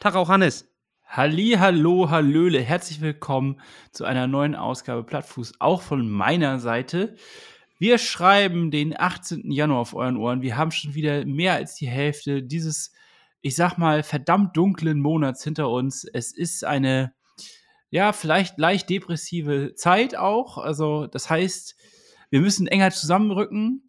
[0.00, 0.68] Tag auch Hannes.
[1.06, 3.60] Halli, hallo, hallöle, herzlich willkommen
[3.92, 7.16] zu einer neuen Ausgabe Plattfuß, auch von meiner Seite.
[7.78, 9.50] Wir schreiben den 18.
[9.50, 10.42] Januar auf euren Ohren.
[10.42, 12.92] Wir haben schon wieder mehr als die Hälfte dieses,
[13.40, 16.04] ich sag mal, verdammt dunklen Monats hinter uns.
[16.04, 17.14] Es ist eine,
[17.90, 20.58] ja, vielleicht leicht depressive Zeit auch.
[20.58, 21.76] Also, das heißt,
[22.30, 23.87] wir müssen enger zusammenrücken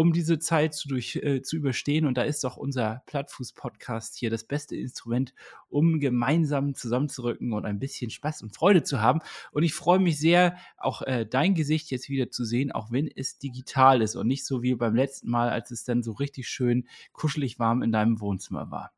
[0.00, 2.06] um diese Zeit zu, durch, äh, zu überstehen.
[2.06, 5.34] Und da ist doch unser Plattfuß-Podcast hier das beste Instrument,
[5.68, 9.20] um gemeinsam zusammenzurücken und ein bisschen Spaß und Freude zu haben.
[9.52, 13.10] Und ich freue mich sehr, auch äh, dein Gesicht jetzt wieder zu sehen, auch wenn
[13.14, 16.48] es digital ist und nicht so wie beim letzten Mal, als es dann so richtig
[16.48, 18.92] schön kuschelig warm in deinem Wohnzimmer war.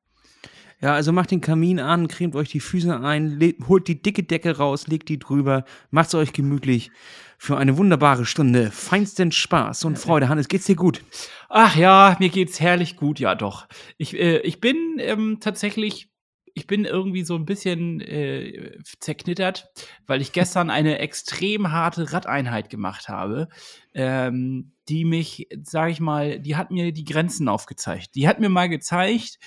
[0.83, 4.57] Ja, also macht den Kamin an, cremt euch die Füße ein, holt die dicke Decke
[4.57, 6.91] raus, legt die drüber, macht es euch gemütlich
[7.39, 10.29] für eine wunderbare Stunde feinsten Spaß und Freude.
[10.29, 11.05] Hannes, geht's dir gut?
[11.49, 13.69] Ach ja, mir geht's herrlich gut, ja doch.
[13.97, 16.09] Ich, äh, ich bin ähm, tatsächlich
[16.55, 19.71] ich bin irgendwie so ein bisschen äh, zerknittert,
[20.07, 23.49] weil ich gestern eine extrem harte Radeinheit gemacht habe,
[23.95, 28.15] ähm, die mich, sag ich mal, die hat mir die Grenzen aufgezeigt.
[28.17, 29.39] Die hat mir mal gezeigt,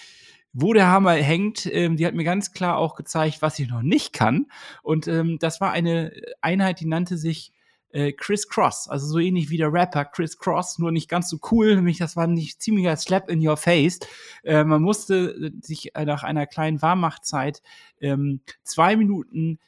[0.56, 1.70] wo der Hammer hängt.
[1.72, 4.48] Ähm, die hat mir ganz klar auch gezeigt, was ich noch nicht kann.
[4.82, 7.52] Und ähm, das war eine Einheit, die nannte sich
[7.92, 11.38] äh, Chris Cross, also so ähnlich wie der Rapper Chris Cross, nur nicht ganz so
[11.52, 11.76] cool.
[11.76, 14.00] Nämlich, das war nicht ziemlicher Slap in your face.
[14.44, 17.62] Äh, man musste sich nach einer kleinen Warmachtzeit
[18.00, 19.60] ähm, zwei Minuten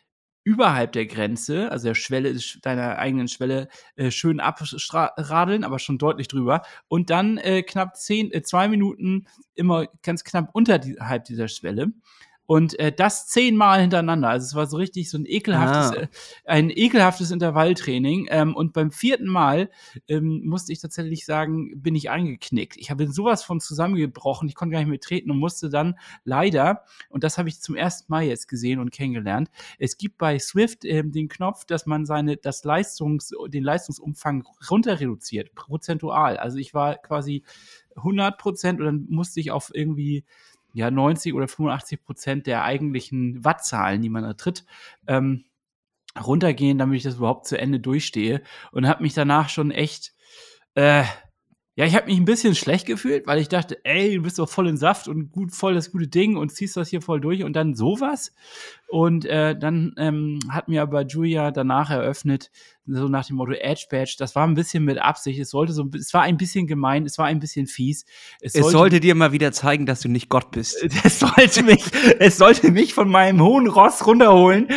[0.48, 3.68] überhalb der Grenze, also der Schwelle, deiner eigenen Schwelle,
[3.98, 6.62] äh, schön abradeln, aber schon deutlich drüber.
[6.88, 9.26] Und dann äh, knapp zehn, äh, zwei Minuten
[9.56, 11.92] immer ganz knapp unterhalb dieser Schwelle.
[12.48, 14.30] Und äh, das zehnmal hintereinander.
[14.30, 16.02] Also es war so richtig so ein ekelhaftes, ah.
[16.02, 16.08] äh,
[16.46, 18.28] ein ekelhaftes Intervalltraining.
[18.30, 19.70] Ähm, und beim vierten Mal
[20.08, 22.78] ähm, musste ich tatsächlich sagen, bin ich eingeknickt.
[22.78, 24.48] Ich habe sowas von zusammengebrochen.
[24.48, 27.76] Ich konnte gar nicht mehr treten und musste dann leider, und das habe ich zum
[27.76, 32.06] ersten Mal jetzt gesehen und kennengelernt, es gibt bei Swift ähm, den Knopf, dass man
[32.06, 36.38] seine, das Leistungs, den Leistungsumfang runter reduziert, prozentual.
[36.38, 37.44] Also ich war quasi
[37.98, 40.24] 100 Prozent und dann musste ich auf irgendwie
[40.78, 44.66] ja 90 oder 85 Prozent der eigentlichen Wattzahlen, die man ertritt,
[45.08, 45.46] ähm,
[46.18, 48.42] runtergehen, damit ich das überhaupt zu Ende durchstehe.
[48.72, 50.14] Und habe mich danach schon echt,
[50.76, 51.04] äh,
[51.76, 54.50] ja, ich habe mich ein bisschen schlecht gefühlt, weil ich dachte, ey, du bist doch
[54.50, 57.44] voll in Saft und gut, voll das gute Ding und ziehst das hier voll durch
[57.44, 58.34] und dann sowas.
[58.90, 62.52] Und äh, dann ähm, hat mir aber Julia danach eröffnet,
[62.86, 65.90] so nach dem Motto Edge Badge, das war ein bisschen mit Absicht, es sollte so,
[65.94, 68.06] es war ein bisschen gemein, es war ein bisschen fies.
[68.40, 70.78] Es sollte, es sollte dir mal wieder zeigen, dass du nicht Gott bist.
[71.04, 71.84] Es sollte mich,
[72.20, 74.68] es sollte mich von meinem hohen Ross runterholen.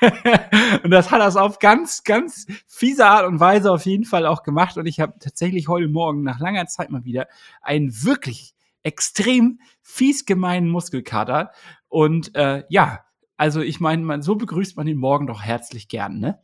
[0.82, 4.42] und das hat das auf ganz, ganz fiese Art und Weise auf jeden Fall auch
[4.42, 4.76] gemacht.
[4.76, 7.26] Und ich habe tatsächlich heute Morgen nach langer Zeit mal wieder
[7.62, 11.50] einen wirklich extrem fies gemeinen Muskelkater.
[11.88, 13.00] Und äh, ja,
[13.38, 16.38] also ich meine, man, so begrüßt man den Morgen doch herzlich gern, ne?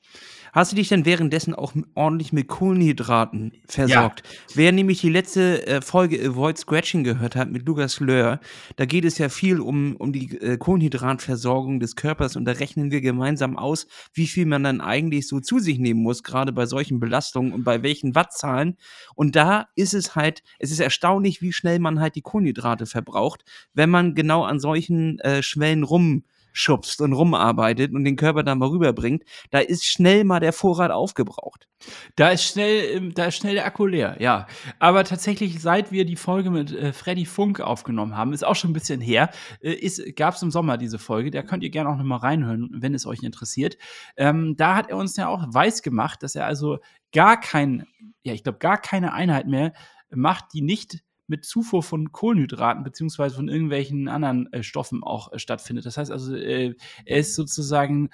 [0.53, 4.23] Hast du dich denn währenddessen auch ordentlich mit Kohlenhydraten versorgt?
[4.25, 4.39] Ja.
[4.55, 8.39] Wer nämlich die letzte äh, Folge Avoid Scratching gehört hat mit Lukas Löhr,
[8.77, 12.93] da geht es ja viel um, um die äh, Kohlenhydratversorgung des Körpers und da rechnen
[12.93, 16.67] wir gemeinsam aus, wie viel man dann eigentlich so zu sich nehmen muss, gerade bei
[16.67, 18.77] solchen Belastungen und bei welchen Wattzahlen.
[19.17, 23.45] Und da ist es halt, es ist erstaunlich, wie schnell man halt die Kohlenhydrate verbraucht,
[23.73, 26.23] wenn man genau an solchen äh, Schwellen rum
[26.55, 30.93] schubst und rumarbeitet und den Körper dann mal rüberbringt, da ist schnell mal der Vorrat
[30.93, 31.69] aufgebraucht.
[32.17, 34.47] Da ist schnell, ähm, da ist schnell der Akku leer, ja.
[34.79, 38.71] Aber tatsächlich, seit wir die Folge mit äh, Freddy Funk aufgenommen haben, ist auch schon
[38.71, 41.97] ein bisschen her, äh, gab es im Sommer diese Folge, da könnt ihr gerne auch
[41.97, 43.77] nochmal reinhören, wenn es euch interessiert.
[44.17, 46.79] Ähm, da hat er uns ja auch weiß gemacht, dass er also
[47.13, 47.85] gar kein,
[48.23, 49.73] ja, ich glaube, gar keine Einheit mehr
[50.11, 55.39] macht, die nicht mit Zufuhr von Kohlenhydraten beziehungsweise von irgendwelchen anderen äh, Stoffen auch äh,
[55.39, 55.87] stattfindet.
[55.87, 56.75] Das heißt also, äh,
[57.05, 58.11] er ist sozusagen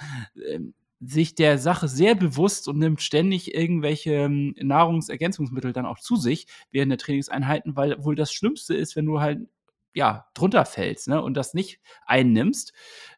[0.49, 6.17] ähm, sich der Sache sehr bewusst und nimmt ständig irgendwelche ähm, Nahrungsergänzungsmittel dann auch zu
[6.17, 9.41] sich während der Trainingseinheiten, weil wohl das Schlimmste ist, wenn du halt
[9.95, 12.73] ja drunter fällst ne, und das nicht einnimmst.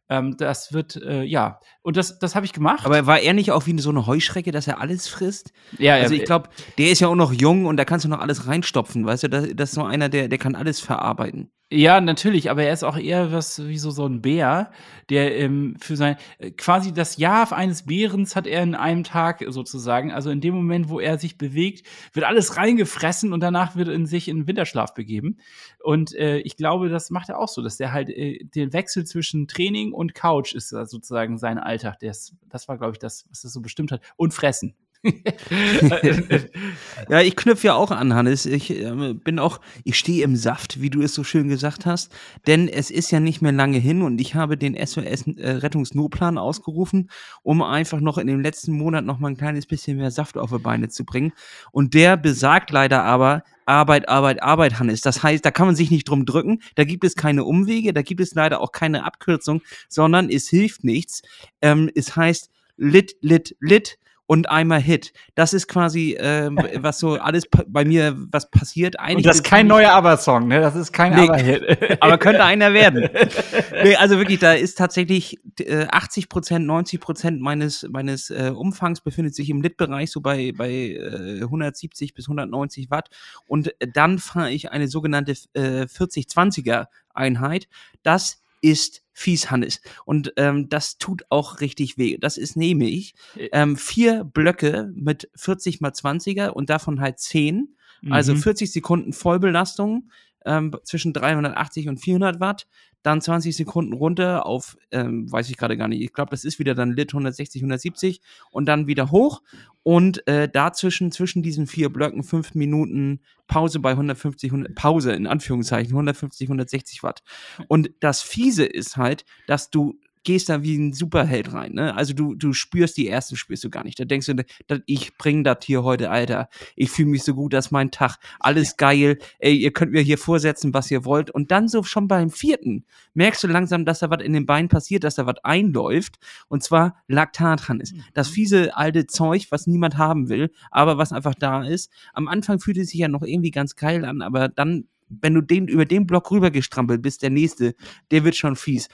[0.08, 2.84] Ähm, das wird, äh, ja, und das, das habe ich gemacht.
[2.84, 5.52] Aber war er nicht auch wie so eine Heuschrecke, dass er alles frisst?
[5.78, 8.20] Ja, Also ich glaube, der ist ja auch noch jung und da kannst du noch
[8.20, 9.28] alles reinstopfen, weißt du?
[9.28, 11.50] Das, das ist so einer, der, der kann alles verarbeiten.
[11.74, 14.72] Ja, natürlich, aber er ist auch eher was wie so, so ein Bär,
[15.08, 19.42] der ähm, für sein, äh, quasi das Jahr eines Bärens hat er in einem Tag
[19.48, 20.12] sozusagen.
[20.12, 24.04] Also in dem Moment, wo er sich bewegt, wird alles reingefressen und danach wird er
[24.06, 25.38] sich in Winterschlaf begeben.
[25.82, 29.06] Und äh, ich glaube, das macht er auch so, dass der halt äh, den Wechsel
[29.06, 32.00] zwischen Training und Couch ist sozusagen sein Alltag.
[32.00, 34.02] Das, das war, glaube ich, das, was das so bestimmt hat.
[34.16, 34.74] Und Fressen.
[37.08, 38.46] ja, ich knüpfe ja auch an, Hannes.
[38.46, 42.12] Ich äh, bin auch, ich stehe im Saft, wie du es so schön gesagt hast,
[42.46, 47.10] denn es ist ja nicht mehr lange hin und ich habe den SOS-Rettungsnotplan äh, ausgerufen,
[47.42, 50.50] um einfach noch in dem letzten Monat noch mal ein kleines bisschen mehr Saft auf
[50.50, 51.32] die Beine zu bringen.
[51.72, 55.00] Und der besagt leider aber, Arbeit, Arbeit, Arbeit, Hannes.
[55.00, 58.02] Das heißt, da kann man sich nicht drum drücken, da gibt es keine Umwege, da
[58.02, 61.22] gibt es leider auch keine Abkürzung, sondern es hilft nichts.
[61.60, 65.12] Ähm, es heißt lit, lit, lit und einmal Hit.
[65.34, 66.48] Das ist quasi, äh,
[66.82, 68.98] was so alles bei mir, was passiert.
[68.98, 70.60] Eigentlich und das ist kein neuer Aber-Song, ne?
[70.60, 71.98] Das ist kein nee, Aber-Hit.
[72.00, 73.08] aber könnte einer werden.
[73.84, 79.00] nee, also wirklich, da ist tatsächlich äh, 80 Prozent, 90 Prozent meines, meines äh, Umfangs
[79.00, 83.10] befindet sich im Lit-Bereich, so bei, bei äh, 170 bis 190 Watt.
[83.46, 87.68] Und dann fahre ich eine sogenannte äh, 40-20er Einheit.
[88.02, 89.80] Das ist fies, Hannes.
[90.04, 92.18] Und ähm, das tut auch richtig weh.
[92.18, 93.48] Das ist nämlich äh.
[93.52, 97.76] ähm, vier Blöcke mit 40 mal 20er und davon halt 10.
[98.02, 98.12] Also mhm.
[98.12, 100.10] Also 40 Sekunden Vollbelastung
[100.44, 102.66] ähm, zwischen 380 und 400 Watt
[103.02, 106.58] dann 20 Sekunden runter auf, ähm, weiß ich gerade gar nicht, ich glaube, das ist
[106.58, 109.42] wieder dann Lit 160, 170 und dann wieder hoch
[109.82, 115.26] und äh, dazwischen, zwischen diesen vier Blöcken, fünf Minuten Pause bei 150, 100, Pause in
[115.26, 117.22] Anführungszeichen, 150, 160 Watt.
[117.66, 121.72] Und das Fiese ist halt, dass du gehst da wie ein Superheld rein.
[121.72, 121.94] Ne?
[121.94, 123.98] Also du, du spürst die ersten, spürst du gar nicht.
[123.98, 124.44] Da denkst du,
[124.86, 126.48] ich bring das hier heute, Alter.
[126.76, 128.16] Ich fühle mich so gut, das ist mein Tag.
[128.40, 129.18] Alles geil.
[129.38, 131.30] Ey, ihr könnt mir hier vorsetzen, was ihr wollt.
[131.30, 132.84] Und dann so schon beim vierten
[133.14, 136.18] merkst du langsam, dass da was in den Beinen passiert, dass da was einläuft.
[136.48, 137.94] Und zwar Laktat dran ist.
[138.14, 138.34] Das mhm.
[138.34, 141.90] fiese alte Zeug, was niemand haben will, aber was einfach da ist.
[142.12, 144.84] Am Anfang fühlt es sich ja noch irgendwie ganz geil an, aber dann
[145.20, 147.74] wenn du den über den Block rübergestrampelt bist, der nächste,
[148.10, 148.88] der wird schon fies.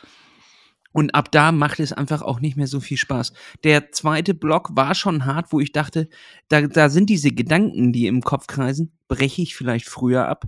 [0.92, 3.32] Und ab da macht es einfach auch nicht mehr so viel Spaß.
[3.64, 6.08] Der zweite Block war schon hart, wo ich dachte,
[6.48, 10.46] da, da sind diese Gedanken, die im Kopf kreisen, breche ich vielleicht früher ab.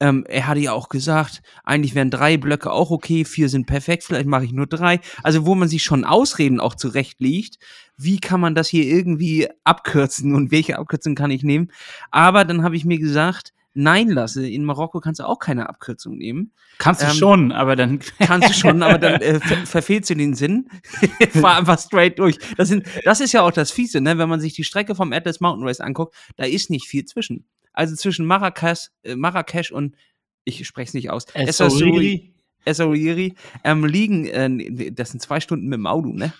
[0.00, 4.04] Ähm, er hatte ja auch gesagt, eigentlich wären drei Blöcke auch okay, vier sind perfekt,
[4.04, 5.00] vielleicht mache ich nur drei.
[5.24, 7.58] Also wo man sich schon Ausreden auch zurechtlegt,
[7.96, 11.72] wie kann man das hier irgendwie abkürzen und welche Abkürzung kann ich nehmen.
[12.12, 16.18] Aber dann habe ich mir gesagt, Nein lasse, in Marokko kannst du auch keine Abkürzung
[16.18, 16.50] nehmen.
[16.78, 18.00] Kannst du ähm, schon, aber dann.
[18.18, 20.68] Kannst du schon, aber dann äh, ver verfehlst du den Sinn.
[21.30, 22.38] Fahr einfach straight durch.
[22.56, 24.18] Das, sind, das ist ja auch das Fiese, ne?
[24.18, 27.44] wenn man sich die Strecke vom Atlas Mountain Race anguckt, da ist nicht viel zwischen.
[27.72, 29.94] Also zwischen Marrakesch, äh, Marrakesch und,
[30.42, 32.34] ich spreche es nicht aus, Essaouiri,
[32.64, 36.32] Essaouiri ähm, liegen, äh, das sind zwei Stunden mit dem Auto, ne?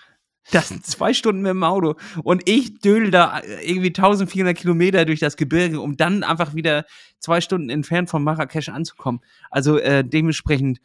[0.51, 1.97] Das sind zwei Stunden mit dem Auto.
[2.23, 6.85] Und ich dödel da irgendwie 1400 Kilometer durch das Gebirge, um dann einfach wieder
[7.19, 9.21] zwei Stunden entfernt von Marrakesch anzukommen.
[9.51, 10.81] Also äh, dementsprechend,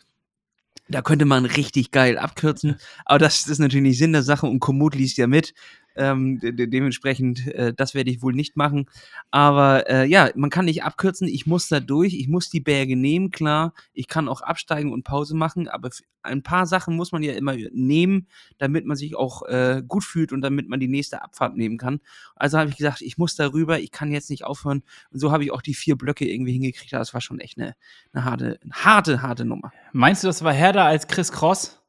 [0.90, 2.78] da könnte man richtig geil abkürzen.
[3.06, 5.54] Aber das ist natürlich nicht Sinn der Sache und Komoot liest ja mit.
[5.96, 8.90] Ähm, de dementsprechend, äh, das werde ich wohl nicht machen.
[9.32, 11.28] Aber äh, ja, man kann nicht abkürzen.
[11.28, 12.14] Ich muss da durch.
[12.14, 13.74] Ich muss die Berge nehmen, klar.
[13.94, 15.68] Ich kann auch absteigen und Pause machen.
[15.68, 15.90] Aber
[16.24, 20.32] ein paar Sachen muss man ja immer nehmen, damit man sich auch äh, gut fühlt
[20.32, 22.00] und damit man die nächste Abfahrt nehmen kann.
[22.36, 23.80] Also habe ich gesagt, ich muss darüber.
[23.80, 24.84] Ich kann jetzt nicht aufhören.
[25.12, 26.94] Und so habe ich auch die vier Blöcke irgendwie hingekriegt.
[26.94, 27.76] Das war schon echt eine,
[28.14, 29.72] eine harte, harte, harte Nummer.
[29.92, 31.83] Meinst du, das war härter als Chris Cross?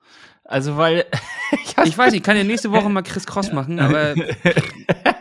[0.45, 1.07] Also, weil.
[1.85, 4.15] ich, weiß, ich kann ja nächste Woche mal Chris Cross machen, aber.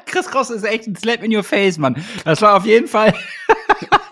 [0.05, 2.03] Chris Cross ist echt ein Slap in your face, Mann.
[2.25, 3.13] Das war auf jeden Fall.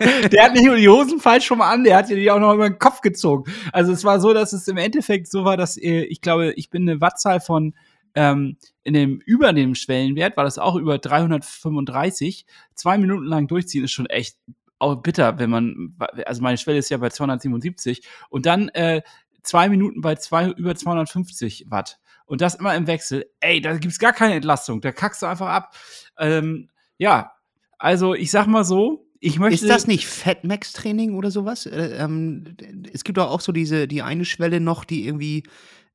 [0.00, 2.54] der hat nicht nur die Hosen falsch schon mal an, der hat die auch noch
[2.54, 3.52] über den Kopf gezogen.
[3.72, 6.70] Also, es war so, dass es im Endeffekt so war, dass äh, ich glaube, ich
[6.70, 7.74] bin eine Wattzahl von.
[8.14, 12.44] Ähm, in dem über dem Schwellenwert war das auch über 335.
[12.74, 14.36] Zwei Minuten lang durchziehen ist schon echt
[14.82, 19.02] auch bitter, wenn man, also meine Schwelle ist ja bei 277 und dann äh,
[19.42, 21.98] zwei Minuten bei zwei, über 250 Watt.
[22.26, 23.26] Und das immer im Wechsel.
[23.40, 24.80] Ey, da gibt's gar keine Entlastung.
[24.80, 25.74] Da kackst du einfach ab.
[26.18, 27.32] Ähm, ja,
[27.78, 29.64] also ich sag mal so, ich möchte.
[29.64, 31.66] Ist das nicht Fatmax-Training oder sowas?
[31.66, 32.56] Äh, ähm,
[32.92, 35.44] es gibt doch auch so diese, die eine Schwelle noch, die irgendwie.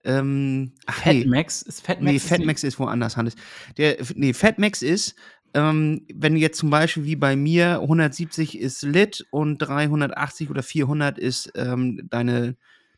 [0.04, 1.70] Ähm, ach, Fatmax nee.
[1.70, 2.12] ist Fatmax.
[2.14, 3.36] Nee, Fatmax ist, ist woanders, Hannes.
[3.78, 5.16] Der, nee, Fatmax ist,
[5.54, 11.18] ähm, wenn jetzt zum Beispiel wie bei mir 170 ist Lit und 380 oder 400
[11.18, 12.56] ist ähm, deine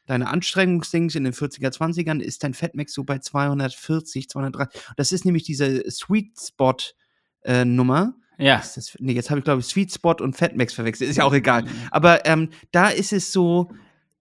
[0.09, 4.81] deine Anstrengungsdings in den 40er, 20ern ist dein Fatmax so bei 240, 230.
[4.97, 6.75] Das ist nämlich diese Sweet Spot
[7.43, 8.15] äh, Nummer.
[8.39, 8.57] Ja.
[8.57, 11.11] Das, nee, jetzt habe ich glaube ich Sweet Spot und Fatmax verwechselt.
[11.11, 11.65] Ist ja auch egal.
[11.91, 13.71] Aber ähm, da ist es so,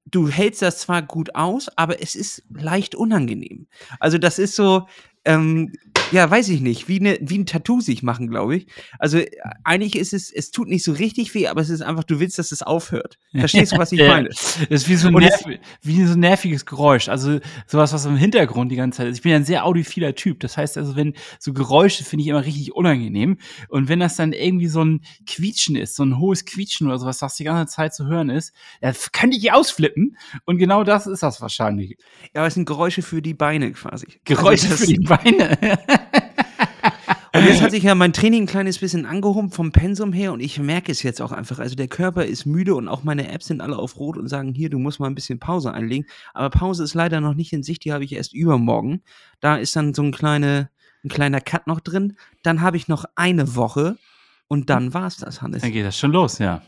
[0.05, 3.67] du hältst das zwar gut aus, aber es ist leicht unangenehm.
[3.99, 4.87] Also das ist so,
[5.25, 5.73] ähm,
[6.13, 8.67] ja, weiß ich nicht, wie, ne, wie ein Tattoo sich machen, glaube ich.
[8.99, 9.31] Also äh,
[9.65, 12.39] eigentlich ist es, es tut nicht so richtig weh, aber es ist einfach, du willst,
[12.39, 13.19] dass es aufhört.
[13.33, 14.29] Verstehst du, was ich meine?
[14.29, 15.43] Das ist wie so, ein nerv
[15.83, 17.09] wie so ein nerviges Geräusch.
[17.09, 19.17] Also sowas, was im Hintergrund die ganze Zeit ist.
[19.17, 20.41] Ich bin ja ein sehr audiophiler Typ.
[20.41, 23.39] Das heißt also, wenn so Geräusche finde ich immer richtig unangenehm.
[23.69, 27.23] Und wenn das dann irgendwie so ein Quietschen ist, so ein hohes Quietschen oder sowas,
[27.23, 30.17] was die ganze Zeit zu hören ist, ja, kann ich ausflippen.
[30.45, 31.97] Und genau das ist das wahrscheinlich.
[32.35, 34.07] Ja, aber es sind Geräusche für die Beine quasi.
[34.25, 35.59] Geräusche also für die Beine.
[37.35, 40.41] Und jetzt hat sich ja mein Training ein kleines bisschen angehoben vom Pensum her und
[40.41, 41.59] ich merke es jetzt auch einfach.
[41.59, 44.55] Also der Körper ist müde und auch meine Apps sind alle auf Rot und sagen,
[44.55, 46.07] hier, du musst mal ein bisschen Pause einlegen.
[46.35, 49.03] Aber Pause ist leider noch nicht in Sicht, die habe ich erst übermorgen.
[49.41, 50.71] Da ist dann so ein, kleine,
[51.05, 52.17] ein kleiner Cut noch drin.
[52.43, 53.99] Dann habe ich noch eine Woche
[54.49, 55.63] und dann war es das, Hannes.
[55.63, 56.63] Dann geht das schon los, ja.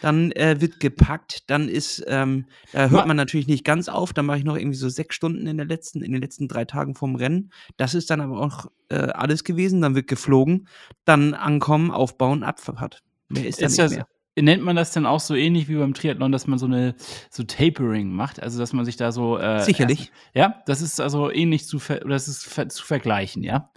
[0.00, 4.26] Dann äh, wird gepackt, dann ist, ähm, da hört man natürlich nicht ganz auf, dann
[4.26, 6.94] mache ich noch irgendwie so sechs Stunden in, der letzten, in den letzten drei Tagen
[6.94, 7.52] vom Rennen.
[7.76, 10.68] Das ist dann aber auch äh, alles gewesen, dann wird geflogen,
[11.04, 13.02] dann ankommen, aufbauen, Abfahrt.
[13.28, 14.06] Mehr ist, ist dann nicht das, mehr.
[14.34, 16.94] Nennt man das dann auch so ähnlich wie beim Triathlon, dass man so eine
[17.30, 21.00] so Tapering macht, also dass man sich da so äh, sicherlich erst, ja, das ist
[21.00, 23.70] also ähnlich zu ver das ist ver zu vergleichen, ja.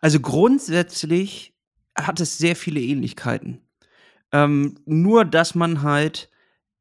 [0.00, 1.54] Also grundsätzlich
[1.96, 3.67] hat es sehr viele Ähnlichkeiten.
[4.32, 6.30] Ähm, nur, dass man halt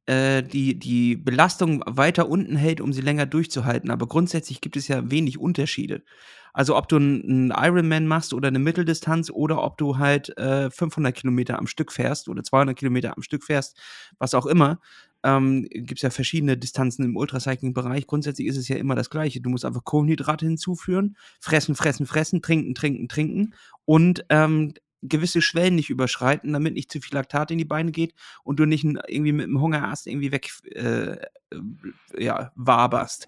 [0.08, 3.92] äh, die, die Belastung weiter unten hält, um sie länger durchzuhalten.
[3.92, 6.04] Aber grundsätzlich gibt es ja wenig Unterschiede.
[6.54, 11.14] Also ob du einen Ironman machst oder eine Mitteldistanz oder ob du halt äh, 500
[11.14, 13.78] Kilometer am Stück fährst oder 200 Kilometer am Stück fährst,
[14.18, 14.80] was auch immer.
[15.24, 18.08] Ähm, gibt es ja verschiedene Distanzen im Ultracycling-Bereich.
[18.08, 19.42] Grundsätzlich ist es ja immer das Gleiche.
[19.42, 23.54] Du musst einfach Kohlenhydrate hinzuführen, fressen, fressen, fressen, trinken, trinken, trinken
[23.86, 28.14] und ähm, gewisse Schwellen nicht überschreiten, damit nicht zu viel Laktat in die Beine geht
[28.44, 31.18] und du nicht irgendwie mit dem Hungerast irgendwie weg äh, äh,
[32.18, 33.28] ja, waberst,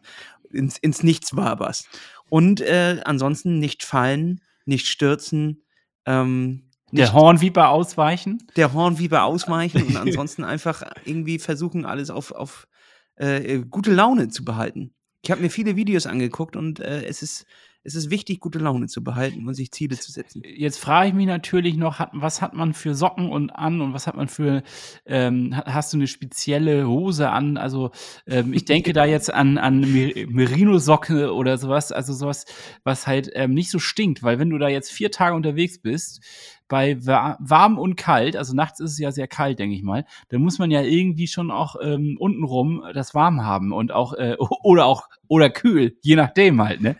[0.51, 1.87] ins, ins Nichts waberst.
[2.29, 5.63] Und äh, ansonsten nicht fallen, nicht stürzen,
[6.05, 8.47] ähm, nicht der Hornwieber ausweichen?
[8.55, 12.67] Der Hornwieber ausweichen und ansonsten einfach irgendwie versuchen, alles auf, auf
[13.15, 14.93] äh, gute Laune zu behalten.
[15.21, 17.45] Ich habe mir viele Videos angeguckt und äh, es ist
[17.83, 20.41] es ist wichtig, gute Laune zu behalten und sich Ziele zu setzen.
[20.45, 23.93] Jetzt frage ich mich natürlich noch, hat, was hat man für Socken und an und
[23.93, 24.63] was hat man für,
[25.05, 27.57] ähm, hast du eine spezielle Hose an?
[27.57, 27.91] Also
[28.27, 32.45] ähm, ich denke da jetzt an, an Merino-Socke oder sowas, also sowas,
[32.83, 36.21] was halt ähm, nicht so stinkt, weil wenn du da jetzt vier Tage unterwegs bist,
[36.69, 40.41] bei warm und kalt, also nachts ist es ja sehr kalt, denke ich mal, dann
[40.41, 44.85] muss man ja irgendwie schon auch ähm, untenrum das warm haben und auch, äh, oder
[44.85, 46.95] auch, oder kühl, je nachdem halt, ne?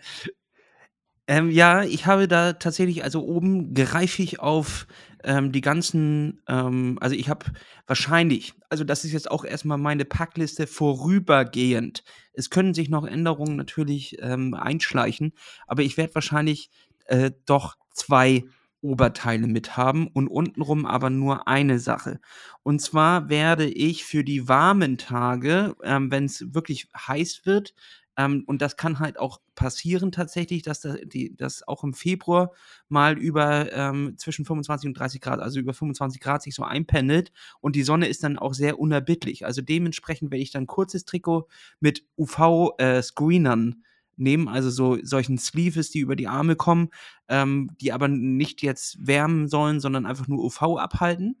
[1.30, 4.88] Ähm, ja, ich habe da tatsächlich, also oben greife ich auf
[5.22, 7.46] ähm, die ganzen, ähm, also ich habe
[7.86, 12.02] wahrscheinlich, also das ist jetzt auch erstmal meine Packliste vorübergehend.
[12.32, 15.32] Es können sich noch Änderungen natürlich ähm, einschleichen,
[15.68, 16.68] aber ich werde wahrscheinlich
[17.06, 18.42] äh, doch zwei
[18.82, 22.18] Oberteile mit haben und untenrum aber nur eine Sache.
[22.64, 27.72] Und zwar werde ich für die warmen Tage, ähm, wenn es wirklich heiß wird,
[28.16, 32.52] ähm, und das kann halt auch passieren tatsächlich, dass das, die, das auch im Februar
[32.88, 37.32] mal über ähm, zwischen 25 und 30 Grad, also über 25 Grad sich so einpendelt
[37.60, 39.46] und die Sonne ist dann auch sehr unerbittlich.
[39.46, 41.48] Also dementsprechend werde ich dann kurzes Trikot
[41.80, 43.86] mit UV-Screenern äh,
[44.16, 46.90] nehmen, also so solchen Sleeves, die über die Arme kommen,
[47.28, 51.36] ähm, die aber nicht jetzt wärmen sollen, sondern einfach nur UV abhalten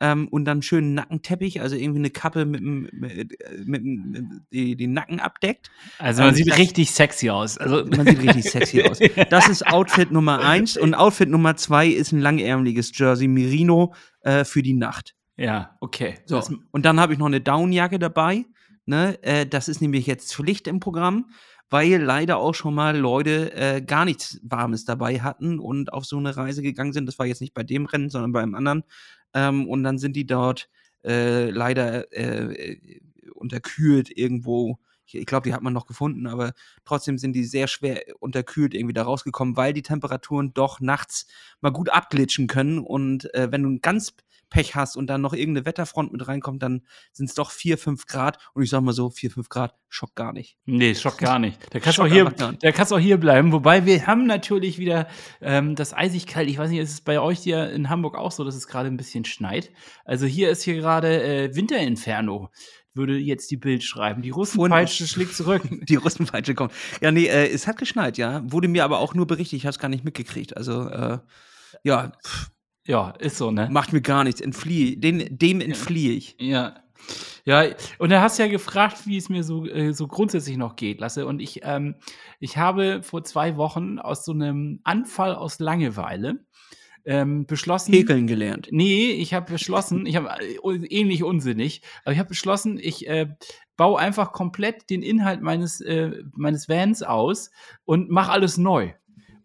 [0.00, 2.92] ähm, und dann schönen Nackenteppich, also irgendwie eine Kappe mit, mit,
[3.64, 5.70] mit, mit die, den Nacken abdeckt.
[5.98, 7.58] Also man ähm, sieht das, richtig sexy aus.
[7.58, 8.98] Also man sieht richtig sexy aus.
[9.30, 14.44] Das ist Outfit Nummer eins und Outfit Nummer zwei ist ein langärmeliges Jersey Merino äh,
[14.44, 15.14] für die Nacht.
[15.36, 16.14] Ja, okay.
[16.26, 18.44] So, und dann habe ich noch eine Downjacke dabei.
[18.86, 19.22] Ne?
[19.22, 21.26] Äh, das ist nämlich jetzt Pflicht im Programm
[21.70, 26.16] weil leider auch schon mal Leute äh, gar nichts Warmes dabei hatten und auf so
[26.16, 27.06] eine Reise gegangen sind.
[27.06, 28.84] Das war jetzt nicht bei dem Rennen, sondern bei einem anderen.
[29.36, 30.70] Ähm, und dann sind die dort
[31.04, 32.78] äh, leider äh,
[33.34, 34.78] unterkühlt irgendwo.
[35.04, 36.52] Ich, glaube, die hat man noch gefunden, aber
[36.84, 41.26] trotzdem sind die sehr schwer unterkühlt irgendwie da rausgekommen, weil die Temperaturen doch nachts
[41.60, 42.78] mal gut abglitschen können.
[42.78, 44.14] Und äh, wenn du ganz
[44.50, 48.06] Pech hast und dann noch irgendeine Wetterfront mit reinkommt, dann sind es doch 4, 5
[48.06, 48.38] Grad.
[48.54, 50.56] Und ich sag mal so, 4, 5 Grad schockt gar nicht.
[50.64, 51.58] Nee, schockt gar nicht.
[51.70, 53.52] Da kannst, auch hier, da kannst auch hier bleiben.
[53.52, 55.08] Wobei wir haben natürlich wieder
[55.40, 56.48] ähm, das eisig kalt.
[56.48, 58.88] Ich weiß nicht, ist es bei euch hier in Hamburg auch so, dass es gerade
[58.88, 59.70] ein bisschen schneit?
[60.04, 62.50] Also hier ist hier gerade äh, Winterinferno
[62.96, 64.22] würde jetzt die Bild schreiben.
[64.22, 65.62] Die Russenpeitsche schlägt zurück.
[65.86, 66.72] Die Russenpeitsche kommt.
[67.00, 68.42] Ja, nee, äh, es hat geschneit, ja.
[68.50, 70.56] Wurde mir aber auch nur berichtet, ich habe es gar nicht mitgekriegt.
[70.56, 71.18] Also, äh,
[71.84, 72.12] ja.
[72.86, 73.68] Ja, ist so, ne?
[73.70, 74.40] Macht mir gar nichts.
[74.40, 76.36] Entfliehe, den, dem entfliehe ich.
[76.38, 76.74] Ja.
[77.44, 77.64] Ja,
[77.98, 80.98] und da hast du ja gefragt, wie es mir so, äh, so grundsätzlich noch geht,
[81.00, 81.26] Lasse.
[81.26, 81.94] Und ich, ähm,
[82.40, 86.44] ich habe vor zwei Wochen aus so einem Anfall aus Langeweile
[87.04, 87.92] ähm, beschlossen.
[87.92, 88.68] Häkeln gelernt.
[88.72, 93.28] Nee, ich habe beschlossen, ich habe äh, ähnlich unsinnig, aber ich habe beschlossen, ich äh,
[93.76, 97.52] baue einfach komplett den Inhalt meines, äh, meines Vans aus
[97.84, 98.92] und mache alles neu.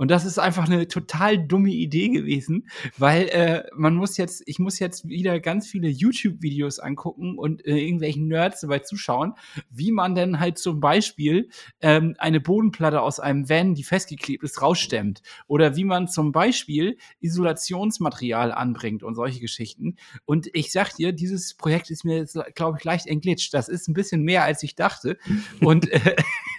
[0.02, 2.68] Und das ist einfach eine total dumme Idee gewesen,
[2.98, 7.78] weil äh, man muss jetzt, ich muss jetzt wieder ganz viele YouTube-Videos angucken und äh,
[7.78, 9.36] irgendwelchen Nerds dabei zuschauen,
[9.70, 11.50] wie man denn halt zum Beispiel
[11.82, 15.22] ähm, eine Bodenplatte aus einem Van, die festgeklebt ist, rausstemmt.
[15.46, 19.98] Oder wie man zum Beispiel Isolationsmaterial anbringt und solche Geschichten.
[20.26, 23.54] Und ich sag dir, dieses Projekt ist mir, glaube ich, leicht entglitscht.
[23.54, 25.20] Das ist ein bisschen mehr, als ich dachte.
[25.60, 26.16] Und äh,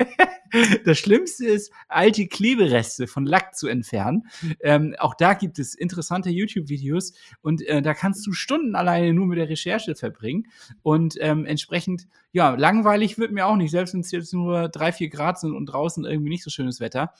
[0.84, 4.26] Das Schlimmste ist, alte Klebereste von Lack zu entfernen.
[4.60, 9.26] Ähm, auch da gibt es interessante YouTube-Videos und äh, da kannst du Stunden alleine nur
[9.26, 10.48] mit der Recherche verbringen.
[10.82, 14.92] Und ähm, entsprechend, ja, langweilig wird mir auch nicht, selbst wenn es jetzt nur drei,
[14.92, 17.12] vier Grad sind und draußen irgendwie nicht so schönes Wetter.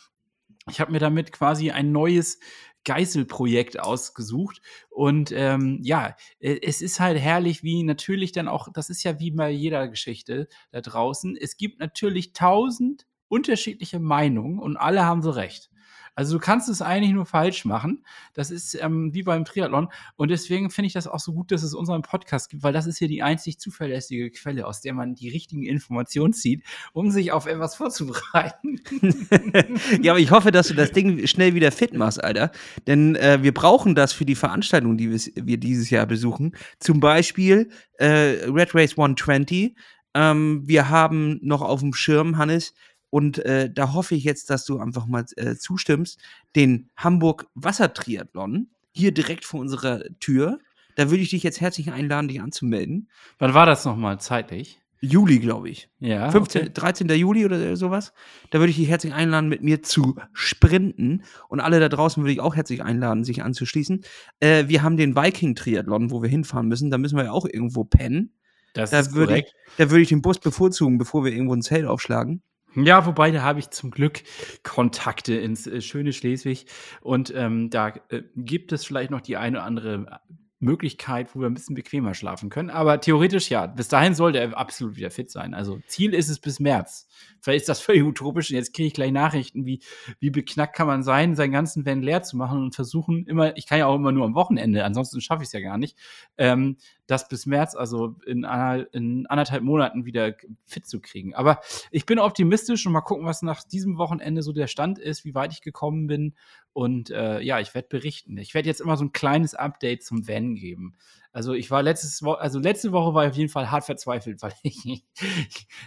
[0.71, 2.39] Ich habe mir damit quasi ein neues
[2.85, 4.61] Geißelprojekt ausgesucht.
[4.91, 9.19] Und ähm, ja, äh, es ist halt herrlich, wie natürlich dann auch, das ist ja
[9.21, 11.37] wie bei jeder Geschichte da draußen.
[11.37, 15.71] Es gibt natürlich tausend unterschiedliche Meinungen und alle haben so recht.
[16.15, 18.05] Also du kannst es eigentlich nur falsch machen.
[18.35, 19.89] Das ist ähm, wie beim Triathlon.
[20.17, 22.87] Und deswegen finde ich das auch so gut, dass es unseren Podcast gibt, weil das
[22.87, 26.63] ist hier die einzig zuverlässige Quelle, aus der man die richtigen Informationen zieht,
[26.93, 28.83] um sich auf etwas vorzubereiten.
[30.03, 32.51] ja, aber ich hoffe, dass du das Ding schnell wieder fit machst, Alter.
[32.87, 36.55] Denn äh, wir brauchen das für die Veranstaltung, die wir dieses Jahr besuchen.
[36.79, 39.75] Zum Beispiel äh, Red Race 120.
[40.15, 42.75] Ähm, wir haben noch auf dem Schirm, Hannes,
[43.13, 46.19] und äh, da hoffe ich jetzt, dass du einfach mal äh, zustimmst,
[46.57, 50.61] den Hamburg Wassertriathlon hier direkt vor unserer Tür.
[50.97, 53.11] Da würde ich dich jetzt herzlich einladen, dich anzumelden.
[53.39, 54.81] Wann war das nochmal zeitlich?
[55.03, 55.91] Juli, glaube ich.
[55.99, 56.31] Ja.
[56.31, 56.71] 15, okay.
[56.73, 57.09] 13.
[57.11, 58.15] Juli oder sowas.
[58.49, 61.25] Da würde ich dich herzlich einladen, mit mir zu sprinten.
[61.49, 64.07] Und alle da draußen würde ich auch herzlich einladen, sich anzuschließen.
[64.41, 66.91] Äh, wir haben den Viking-Triathlon, wo wir hinfahren müssen.
[66.91, 68.33] Da müssen wir ja auch irgendwo pennen.
[68.73, 69.55] Das da ist würde korrekt.
[69.55, 72.43] Ich, da würde ich den Bus bevorzugen, bevor wir irgendwo ein Zelt aufschlagen.
[72.75, 74.23] Ja, wobei, da habe ich zum Glück
[74.63, 76.67] Kontakte ins äh, schöne Schleswig.
[77.01, 80.21] Und ähm, da äh, gibt es vielleicht noch die eine oder andere
[80.63, 82.71] Möglichkeit, wo wir ein bisschen bequemer schlafen können.
[82.71, 85.55] Aber theoretisch ja, bis dahin sollte er absolut wieder fit sein.
[85.55, 87.09] Also Ziel ist es bis März.
[87.41, 89.81] Vielleicht ist das völlig utopisch und jetzt kriege ich gleich Nachrichten, wie,
[90.21, 93.67] wie beknackt kann man sein, seinen ganzen Van leer zu machen und versuchen immer, ich
[93.67, 95.99] kann ja auch immer nur am Wochenende, ansonsten schaffe ich es ja gar nicht,
[96.39, 101.35] ähm, das bis März, also in, einer, in anderthalb Monaten wieder fit zu kriegen.
[101.35, 105.25] Aber ich bin optimistisch und mal gucken, was nach diesem Wochenende so der Stand ist,
[105.25, 106.35] wie weit ich gekommen bin.
[106.73, 108.39] Und äh, ja, ich werde berichten.
[108.39, 110.95] Ich werde jetzt immer so ein kleines Update zum Van geben.
[111.35, 114.43] Also ich war letztes Wo also letzte Woche war ich auf jeden Fall hart verzweifelt,
[114.43, 115.03] weil ich,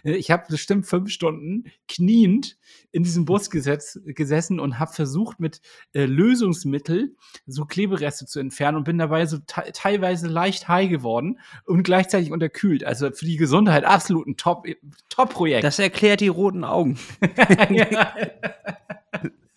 [0.03, 2.57] ich habe bestimmt fünf Stunden kniend
[2.91, 5.61] in diesem Bus gesetz, gesessen und habe versucht mit
[5.93, 11.83] äh, Lösungsmittel so Klebereste zu entfernen und bin dabei so teilweise leicht high geworden und
[11.83, 12.83] gleichzeitig unterkühlt.
[12.83, 14.65] Also für die Gesundheit absolut ein Top
[15.09, 15.35] Top.
[15.61, 16.97] Das erklärt die roten Augen.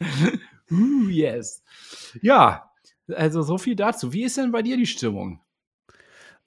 [0.72, 1.62] uh, yes.
[2.20, 2.70] Ja,
[3.14, 4.12] also so viel dazu.
[4.12, 5.40] Wie ist denn bei dir die Stimmung?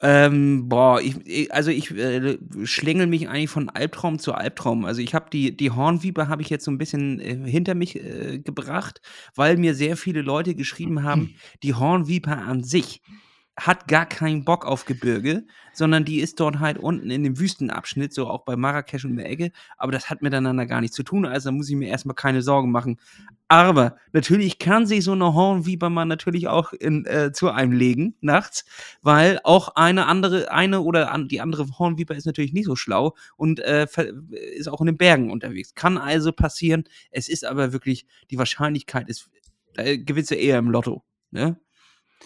[0.04, 4.84] Ähm, boah, ich, also ich äh, schlängel mich eigentlich von Albtraum zu Albtraum.
[4.84, 7.98] Also ich habe die, die Hornviper habe ich jetzt so ein bisschen äh, hinter mich
[7.98, 9.00] äh, gebracht,
[9.36, 13.04] weil mir sehr viele Leute geschrieben haben, die Hornviper an sich
[13.58, 18.14] hat gar keinen Bock auf Gebirge, sondern die ist dort halt unten in dem Wüstenabschnitt,
[18.14, 19.52] so auch bei Marrakesch und der Ecke.
[19.78, 22.72] Aber das hat miteinander gar nichts zu tun, also muss ich mir erstmal keine Sorgen
[22.72, 22.98] machen.
[23.50, 28.64] Aber natürlich kann sich so eine Hornviper natürlich auch in, äh, zu einem legen nachts,
[29.02, 33.16] weil auch eine andere, eine oder an, die andere Hornviper ist natürlich nicht so schlau
[33.36, 33.86] und äh,
[34.56, 35.76] ist auch in den Bergen unterwegs.
[35.76, 36.86] Kann also passieren.
[37.12, 39.30] Es ist aber wirklich, die Wahrscheinlichkeit ist,
[39.76, 41.04] äh, gewinnst du eher im Lotto.
[41.32, 41.60] Ne?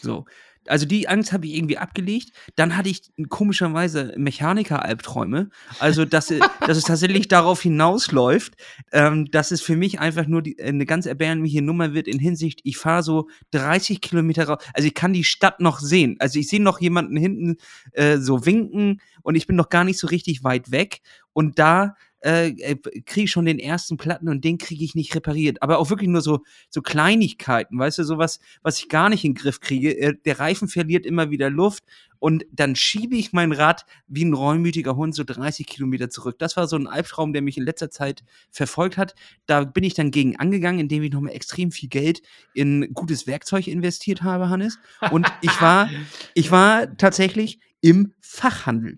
[0.01, 0.25] So
[0.67, 2.31] also die Angst habe ich irgendwie abgelegt.
[2.55, 5.49] Dann hatte ich komischerweise Mechaniker-Albträume.
[5.79, 6.27] Also, dass,
[6.67, 8.55] dass es tatsächlich darauf hinausläuft,
[8.91, 12.61] ähm, dass es für mich einfach nur die, eine ganz erbärmliche Nummer wird in Hinsicht,
[12.63, 14.63] ich fahre so 30 Kilometer raus.
[14.73, 16.15] Also ich kann die Stadt noch sehen.
[16.19, 17.57] Also ich sehe noch jemanden hinten
[17.93, 21.01] äh, so winken und ich bin noch gar nicht so richtig weit weg.
[21.33, 25.15] Und da äh, äh kriege ich schon den ersten Platten und den kriege ich nicht
[25.15, 25.61] repariert.
[25.61, 29.33] Aber auch wirklich nur so, so Kleinigkeiten, weißt du, sowas, was ich gar nicht in
[29.33, 29.97] den Griff kriege.
[29.97, 31.83] Äh, der Reifen verliert immer wieder Luft
[32.19, 36.39] und dann schiebe ich mein Rad wie ein reumütiger Hund so 30 Kilometer zurück.
[36.39, 39.15] Das war so ein Albtraum, der mich in letzter Zeit verfolgt hat.
[39.45, 42.21] Da bin ich dann gegen angegangen, indem ich nochmal extrem viel Geld
[42.53, 44.79] in gutes Werkzeug investiert habe, Hannes.
[45.11, 45.89] Und ich war,
[46.33, 48.97] ich war tatsächlich im Fachhandel.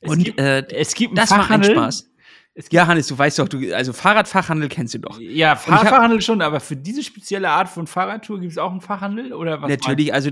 [0.00, 1.72] Es Und gibt, äh, es gibt einen das war ein Fachhandel.
[1.72, 2.07] Spaß.
[2.70, 5.20] Ja, Hannes, du weißt doch, du, also Fahrradfachhandel kennst du doch.
[5.20, 8.80] ja, hab- Fahrradfachhandel schon, aber für diese spezielle Art von Fahrradtour gibt es auch einen
[8.80, 9.32] Fachhandel?
[9.32, 10.30] Oder was natürlich, also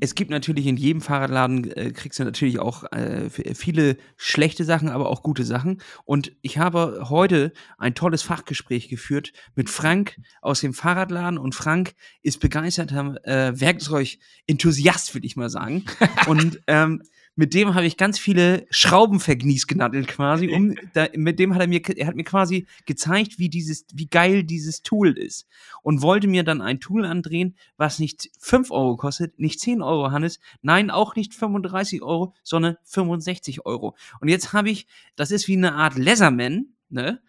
[0.00, 4.88] es gibt natürlich in jedem Fahrradladen, äh, kriegst du natürlich auch äh, viele schlechte Sachen,
[4.88, 5.82] aber auch gute Sachen.
[6.04, 11.94] Und ich habe heute ein tolles Fachgespräch geführt mit Frank aus dem Fahrradladen und Frank
[12.22, 15.84] ist begeisterter äh, Werkzeug-Enthusiast, würde ich mal sagen.
[16.26, 17.02] und ähm,
[17.36, 20.48] mit dem habe ich ganz viele Schrauben vergniesgenadelt quasi.
[20.48, 24.06] Um, da, mit dem hat er mir, er hat mir quasi gezeigt, wie dieses, wie
[24.06, 25.46] geil dieses Tool ist.
[25.82, 30.10] Und wollte mir dann ein Tool andrehen, was nicht 5 Euro kostet, nicht 10 Euro,
[30.10, 33.94] Hannes, nein, auch nicht 35 Euro, sondern 65 Euro.
[34.20, 37.20] Und jetzt habe ich, das ist wie eine Art Leatherman, ne?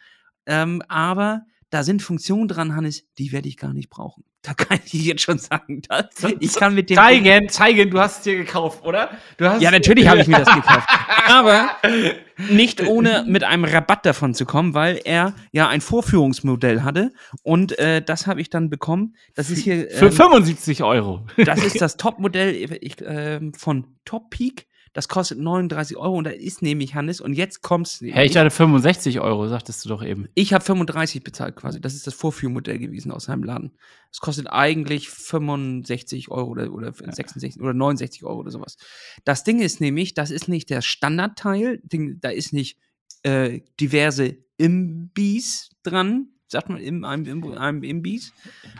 [0.45, 4.23] Ähm, aber da sind Funktionen dran, Hannes, die werde ich gar nicht brauchen.
[4.41, 6.05] Da kann ich jetzt schon sagen, dass
[6.39, 9.09] ich kann mit dem Zeigen, zeigen, du hast es dir gekauft, oder?
[9.39, 10.87] Ja, natürlich habe ich mir das gekauft.
[11.27, 11.69] Aber
[12.49, 17.11] nicht ohne mit einem Rabatt davon zu kommen, weil er ja ein Vorführungsmodell hatte.
[17.43, 19.15] Und äh, das habe ich dann bekommen.
[19.35, 19.89] Das ist hier.
[19.89, 21.25] Für ähm, 75 Euro.
[21.35, 24.67] das ist das Topmodell ähm, von Top Peak.
[24.97, 27.21] Das kostet 39 Euro und da ist nämlich Hannes.
[27.21, 28.01] Und jetzt kommt's.
[28.01, 30.27] Hä, ich hatte 65 Euro, sagtest du doch eben.
[30.33, 31.79] Ich habe 35 bezahlt quasi.
[31.79, 33.77] Das ist das Vorführmodell gewesen aus seinem Laden.
[34.11, 38.77] Es kostet eigentlich 65 Euro oder, oder 66 oder 69 Euro oder sowas.
[39.23, 41.79] Das Ding ist nämlich, das ist nicht der Standardteil.
[41.83, 42.79] Da ist nicht
[43.21, 46.29] äh, diverse Imbis dran.
[46.47, 48.33] Sagt man im, einem, einem Imbis?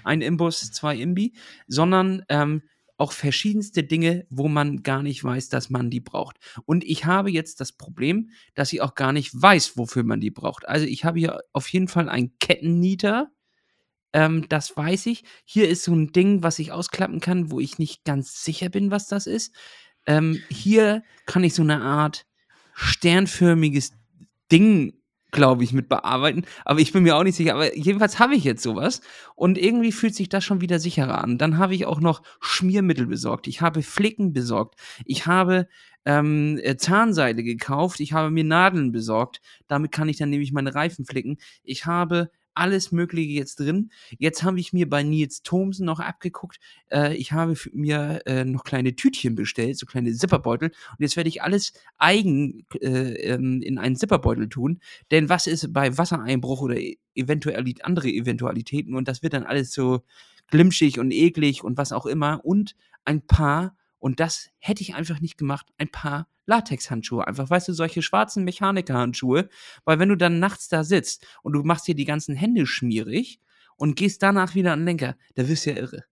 [0.03, 1.33] Ein Imbus, zwei Imbi.
[1.67, 2.63] Sondern ähm,
[2.97, 6.37] auch verschiedenste Dinge, wo man gar nicht weiß, dass man die braucht.
[6.65, 10.31] Und ich habe jetzt das Problem, dass ich auch gar nicht weiß, wofür man die
[10.31, 10.67] braucht.
[10.67, 13.31] Also ich habe hier auf jeden Fall einen Kettennieter.
[14.13, 15.23] Ähm, das weiß ich.
[15.45, 18.89] Hier ist so ein Ding, was ich ausklappen kann, wo ich nicht ganz sicher bin,
[18.89, 19.53] was das ist.
[20.07, 22.25] Ähm, hier kann ich so eine Art
[22.73, 23.91] sternförmiges
[24.51, 24.93] Ding,
[25.31, 26.43] glaube ich, mit bearbeiten.
[26.65, 27.53] Aber ich bin mir auch nicht sicher.
[27.53, 29.01] Aber jedenfalls habe ich jetzt sowas.
[29.35, 31.37] Und irgendwie fühlt sich das schon wieder sicherer an.
[31.37, 33.47] Dann habe ich auch noch Schmiermittel besorgt.
[33.47, 34.79] Ich habe Flicken besorgt.
[35.05, 35.67] Ich habe
[36.05, 37.99] ähm, äh, Zahnseide gekauft.
[37.99, 39.41] Ich habe mir Nadeln besorgt.
[39.67, 41.37] Damit kann ich dann nämlich meine Reifen flicken.
[41.63, 43.91] Ich habe alles Mögliche jetzt drin.
[44.17, 46.59] Jetzt habe ich mir bei Nils Thomsen noch abgeguckt.
[46.91, 50.69] Äh, ich habe mir äh, noch kleine Tütchen bestellt, so kleine Zipperbeutel.
[50.69, 54.79] Und jetzt werde ich alles eigen äh, ähm, in einen Zipperbeutel tun.
[55.11, 58.95] Denn was ist bei Wassereinbruch oder e- eventuell andere Eventualitäten?
[58.95, 60.01] Und das wird dann alles so
[60.49, 62.43] glimschig und eklig und was auch immer.
[62.43, 67.27] Und ein paar, und das hätte ich einfach nicht gemacht, ein paar Latexhandschuhe.
[67.27, 69.49] Einfach, weißt du, solche schwarzen Mechanikerhandschuhe.
[69.85, 73.39] Weil wenn du dann nachts da sitzt und du machst dir die ganzen Hände schmierig
[73.75, 76.03] und gehst danach wieder an den Lenker, da wirst du ja irre.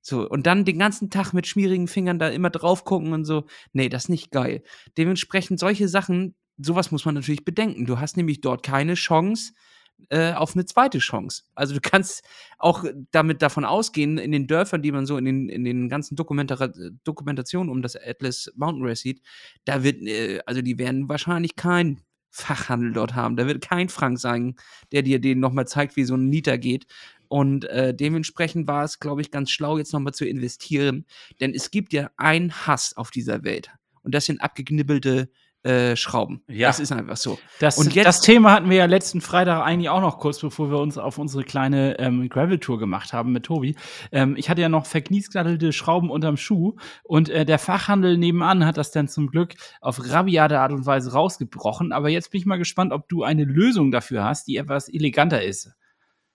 [0.00, 3.46] So, und dann den ganzen Tag mit schmierigen Fingern da immer drauf gucken und so.
[3.72, 4.64] Nee, das ist nicht geil.
[4.98, 7.86] Dementsprechend solche Sachen, sowas muss man natürlich bedenken.
[7.86, 9.52] Du hast nämlich dort keine Chance
[10.10, 11.44] äh, auf eine zweite Chance.
[11.54, 12.22] Also du kannst
[12.58, 16.16] auch damit davon ausgehen, in den Dörfern, die man so in den, in den ganzen
[16.16, 16.72] Dokumentara
[17.04, 19.22] Dokumentationen um das Atlas Mountain Race sieht,
[19.64, 23.36] da wird, äh, also die werden wahrscheinlich keinen Fachhandel dort haben.
[23.36, 24.56] Da wird kein Frank sein,
[24.90, 26.86] der dir den nochmal zeigt, wie so ein Nieter geht.
[27.28, 31.06] Und äh, dementsprechend war es, glaube ich, ganz schlau, jetzt nochmal zu investieren.
[31.40, 33.70] Denn es gibt ja einen Hass auf dieser Welt.
[34.02, 35.30] Und das sind abgeknibbelte
[35.64, 36.42] äh, Schrauben.
[36.48, 36.68] Ja.
[36.68, 37.38] Das ist einfach so.
[37.60, 40.70] Das, Und jetzt- das Thema hatten wir ja letzten Freitag eigentlich auch noch kurz, bevor
[40.70, 43.76] wir uns auf unsere kleine ähm, Gravel-Tour gemacht haben mit Tobi.
[44.10, 48.76] Ähm, ich hatte ja noch verkniesknaddelte Schrauben unterm Schuh und äh, der Fachhandel nebenan hat
[48.76, 51.92] das dann zum Glück auf rabiate Art und Weise rausgebrochen.
[51.92, 55.42] Aber jetzt bin ich mal gespannt, ob du eine Lösung dafür hast, die etwas eleganter
[55.42, 55.70] ist.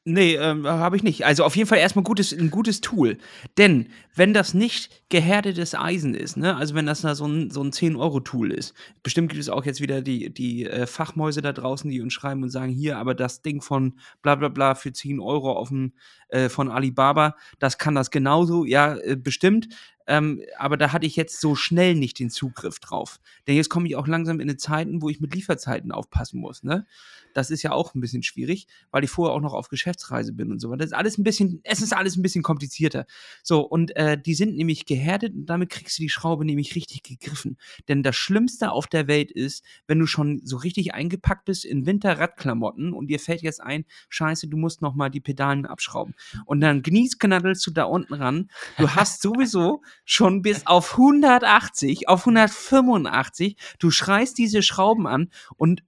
[0.09, 1.25] Nee, ähm, habe ich nicht.
[1.25, 3.17] Also auf jeden Fall erstmal gutes, ein gutes Tool.
[3.57, 7.61] Denn wenn das nicht gehärtetes Eisen ist, ne, also wenn das da so ein, so
[7.61, 11.91] ein 10-Euro-Tool ist, bestimmt gibt es auch jetzt wieder die, die äh, Fachmäuse da draußen,
[11.91, 15.19] die uns schreiben und sagen, hier, aber das Ding von bla bla bla für 10
[15.19, 15.91] Euro auf dem,
[16.29, 19.67] äh, von Alibaba, das kann das genauso, ja, äh, bestimmt.
[20.07, 23.19] Ähm, aber da hatte ich jetzt so schnell nicht den Zugriff drauf.
[23.45, 26.63] Denn jetzt komme ich auch langsam in eine Zeiten, wo ich mit Lieferzeiten aufpassen muss.
[26.63, 26.87] Ne?
[27.33, 30.51] Das ist ja auch ein bisschen schwierig, weil ich vorher auch noch auf Geschäftsreise bin
[30.51, 30.79] und so weiter.
[30.79, 33.05] Das ist alles ein bisschen, es ist alles ein bisschen komplizierter.
[33.43, 37.03] So, und äh, die sind nämlich gehärtet und damit kriegst du die Schraube nämlich richtig
[37.03, 37.57] gegriffen.
[37.87, 41.85] Denn das Schlimmste auf der Welt ist, wenn du schon so richtig eingepackt bist in
[41.85, 46.15] Winterradklamotten und dir fällt jetzt ein, scheiße, du musst noch mal die Pedalen abschrauben.
[46.45, 48.49] Und dann gnießknaddelst du da unten ran.
[48.77, 55.83] Du hast sowieso schon bis auf 180, auf 185, du schreist diese Schrauben an und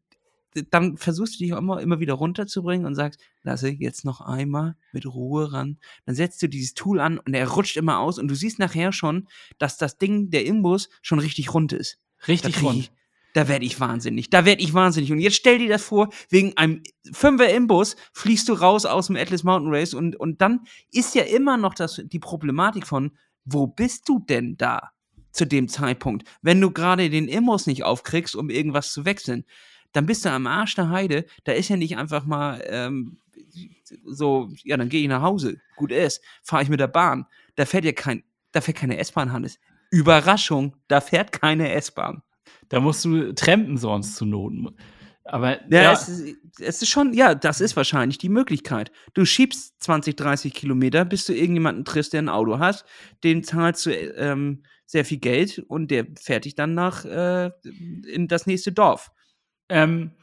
[0.72, 4.76] dann versuchst du dich auch immer, immer wieder runterzubringen und sagst, lasse jetzt noch einmal
[4.92, 5.78] mit Ruhe ran.
[6.06, 8.92] Dann setzt du dieses Tool an und er rutscht immer aus und du siehst nachher
[8.92, 12.00] schon, dass das Ding, der Imbus, schon richtig rund ist.
[12.28, 12.80] Richtig rund.
[12.80, 12.92] Ich,
[13.34, 14.30] da werde ich wahnsinnig.
[14.30, 15.12] Da werde ich wahnsinnig.
[15.12, 19.08] Und jetzt stell dir das vor, wegen einem Fünfer im Bus fliegst du raus aus
[19.08, 23.12] dem Atlas Mountain Race und, und dann ist ja immer noch das, die Problematik von,
[23.52, 24.92] wo bist du denn da
[25.32, 26.28] zu dem Zeitpunkt?
[26.42, 29.46] Wenn du gerade den Imbus nicht aufkriegst, um irgendwas zu wechseln,
[29.92, 31.26] dann bist du am Arsch der Heide.
[31.44, 33.18] Da ist ja nicht einfach mal ähm,
[34.06, 35.58] so, ja, dann gehe ich nach Hause.
[35.76, 37.26] Gut ist, fahre ich mit der Bahn.
[37.56, 39.60] Da fährt ja kein, da fährt keine S-Bahn, Hannes.
[39.92, 42.22] Überraschung, da fährt keine S-Bahn.
[42.70, 44.76] Da musst du trampen sonst zu Noten.
[45.32, 45.94] Aber ja, ja.
[45.94, 48.92] Es, ist, es, ist, schon, ja, das ist wahrscheinlich die Möglichkeit.
[49.14, 52.86] Du schiebst 20, 30 Kilometer, bis du irgendjemanden triffst, der ein Auto hat,
[53.24, 57.52] den zahlst du ähm, sehr viel Geld und der fährt dich dann nach äh,
[58.08, 59.12] in das nächste Dorf.
[59.70, 60.16] Ähm,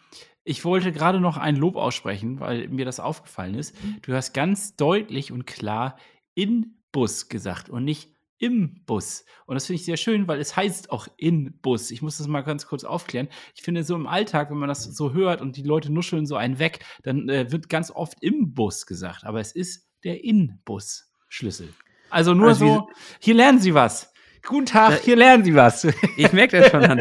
[0.43, 3.75] ich wollte gerade noch ein Lob aussprechen, weil mir das aufgefallen ist.
[4.03, 5.99] Du hast ganz deutlich und klar
[6.35, 9.25] in Bus gesagt und nicht im Bus.
[9.47, 11.91] Und das finde ich sehr schön, weil es heißt auch in Bus.
[11.91, 13.29] Ich muss das mal ganz kurz aufklären.
[13.55, 16.37] Ich finde, so im Alltag, wenn man das so hört und die Leute nuscheln so
[16.37, 19.25] einen weg, dann äh, wird ganz oft im Bus gesagt.
[19.25, 21.73] Aber es ist der In-Bus-Schlüssel.
[22.11, 24.13] Also nur also so, hier lernen Sie was.
[24.45, 25.85] Guten Tag, hier lernen Sie was.
[26.17, 27.01] Ich merke das schon an.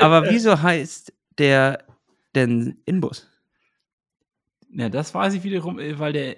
[0.00, 1.84] Aber wieso heißt der
[2.34, 3.30] denn In-Bus?
[4.72, 6.36] Na, das weiß ich wiederum, äh, weil der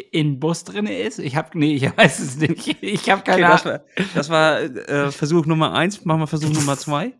[0.00, 1.18] in Bus drin ist?
[1.18, 2.82] Ich habe, nee, ich weiß es nicht.
[2.82, 3.80] Ich habe keine okay, Ahnung.
[4.14, 6.04] Das war, das war äh, Versuch Nummer eins.
[6.04, 7.14] Machen wir Versuch Nummer zwei.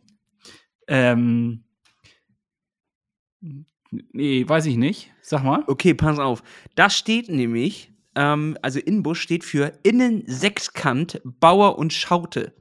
[0.89, 1.65] Ähm,
[3.91, 5.11] nee, weiß ich nicht.
[5.21, 5.65] Sag mal.
[5.67, 6.43] Okay, pass auf.
[6.75, 12.55] Das steht nämlich, ähm, also Inbus steht für Innensechskant, Bauer und Schaute.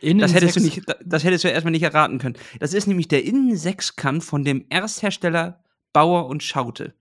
[0.00, 2.36] Innen das hättest, du nicht, das hättest du erstmal nicht erraten können.
[2.60, 5.64] Das ist nämlich der Innensechskant von dem Ersthersteller
[5.94, 6.94] Bauer und Schaute.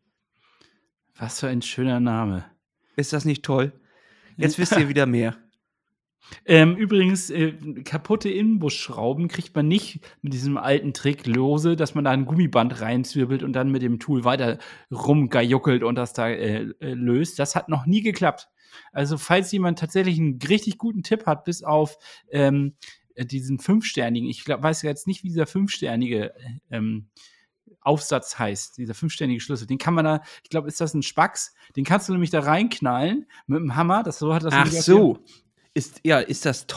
[1.17, 2.45] Was für ein schöner Name.
[2.95, 3.71] Ist das nicht toll?
[4.37, 5.35] Jetzt wisst ihr wieder mehr.
[6.45, 7.51] Ähm, übrigens, äh,
[7.83, 12.81] kaputte Inbusschrauben kriegt man nicht mit diesem alten Trick lose, dass man da ein Gummiband
[12.81, 14.57] reinzwirbelt und dann mit dem Tool weiter
[14.91, 17.39] rumgejuckelt und das da äh, äh, löst.
[17.39, 18.49] Das hat noch nie geklappt.
[18.91, 21.97] Also, falls jemand tatsächlich einen richtig guten Tipp hat, bis auf
[22.31, 22.73] ähm,
[23.15, 26.33] diesen fünfsternigen, ich glaub, weiß jetzt nicht, wie dieser fünfsternige
[26.71, 27.09] ähm,
[27.83, 29.67] Aufsatz heißt, dieser fünfständige Schlüssel.
[29.67, 32.41] Den kann man da, ich glaube, ist das ein Spax, den kannst du nämlich da
[32.41, 34.03] reinknallen mit dem Hammer.
[34.03, 35.19] Das, so hat das Ach so.
[35.73, 36.67] Ist, ja, ist das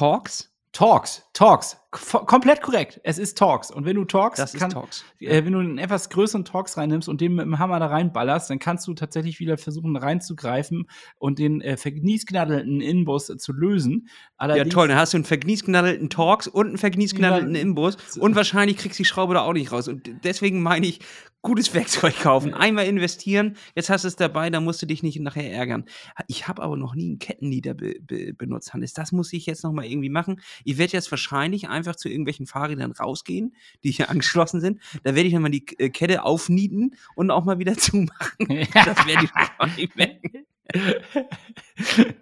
[0.73, 1.26] Talks?
[1.37, 3.01] Talks, Talks, komplett korrekt.
[3.05, 3.70] Es ist Talks.
[3.70, 5.05] Und wenn du Talks, das kann, Talks.
[5.20, 8.49] Äh, wenn du einen etwas größeren Talks reinnimmst und den mit dem Hammer da reinballerst,
[8.49, 14.09] dann kannst du tatsächlich wieder versuchen reinzugreifen und den äh, vergniesknaddelten Inbus zu lösen.
[14.38, 18.79] Allerdings, ja toll, dann hast du einen vergniesknaddelten Talks und einen vergniesknaddelten Inbus und wahrscheinlich
[18.79, 19.88] kriegst du die Schraube da auch nicht raus.
[19.88, 21.01] Und deswegen meine ich,
[21.42, 25.20] gutes Werkzeug kaufen, einmal investieren, jetzt hast du es dabei, dann musst du dich nicht
[25.20, 25.85] nachher ärgern.
[26.27, 28.94] Ich habe aber noch nie einen Kettennieder be be benutzt, Hannes.
[28.94, 30.40] Das muss ich jetzt noch mal irgendwie machen.
[30.64, 31.26] Ich werde jetzt wahrscheinlich
[31.69, 34.81] einfach zu irgendwelchen Fahrrädern rausgehen, die hier angeschlossen sind.
[35.03, 38.37] Da werde ich dann mal die äh, Kette aufnieten und auch mal wieder zumachen.
[38.73, 40.47] das werde ich wahrscheinlich merken.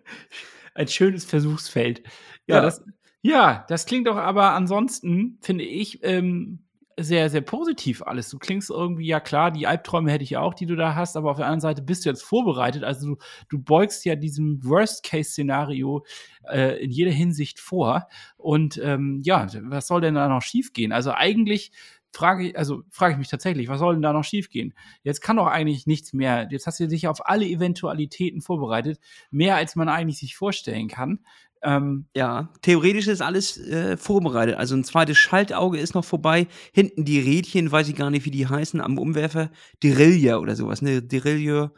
[0.74, 2.02] Ein schönes Versuchsfeld.
[2.46, 2.62] Ja, ja.
[2.62, 2.84] Das,
[3.22, 6.63] ja, das klingt doch aber ansonsten, finde ich, ähm,
[6.98, 8.30] sehr, sehr positiv alles.
[8.30, 11.30] Du klingst irgendwie, ja klar, die Albträume hätte ich auch, die du da hast, aber
[11.30, 12.84] auf der anderen Seite bist du jetzt vorbereitet.
[12.84, 13.16] Also du,
[13.48, 16.04] du beugst ja diesem Worst-Case-Szenario
[16.48, 18.08] äh, in jeder Hinsicht vor.
[18.36, 20.92] Und ähm, ja, was soll denn da noch schiefgehen?
[20.92, 21.72] Also eigentlich
[22.14, 24.74] frage ich, also frage ich mich tatsächlich, was soll denn da noch schiefgehen?
[25.02, 26.48] Jetzt kann doch eigentlich nichts mehr.
[26.50, 31.20] Jetzt hast du dich auf alle Eventualitäten vorbereitet, mehr als man eigentlich sich vorstellen kann.
[31.64, 34.56] Ähm, ja, theoretisch ist alles äh, vorbereitet.
[34.56, 36.46] Also ein zweites Schaltauge ist noch vorbei.
[36.72, 39.50] Hinten die Rädchen, weiß ich gar nicht, wie die heißen, am Umwerfer.
[39.82, 41.02] Derailleur oder sowas, ne?
[41.02, 41.72] Derailleur,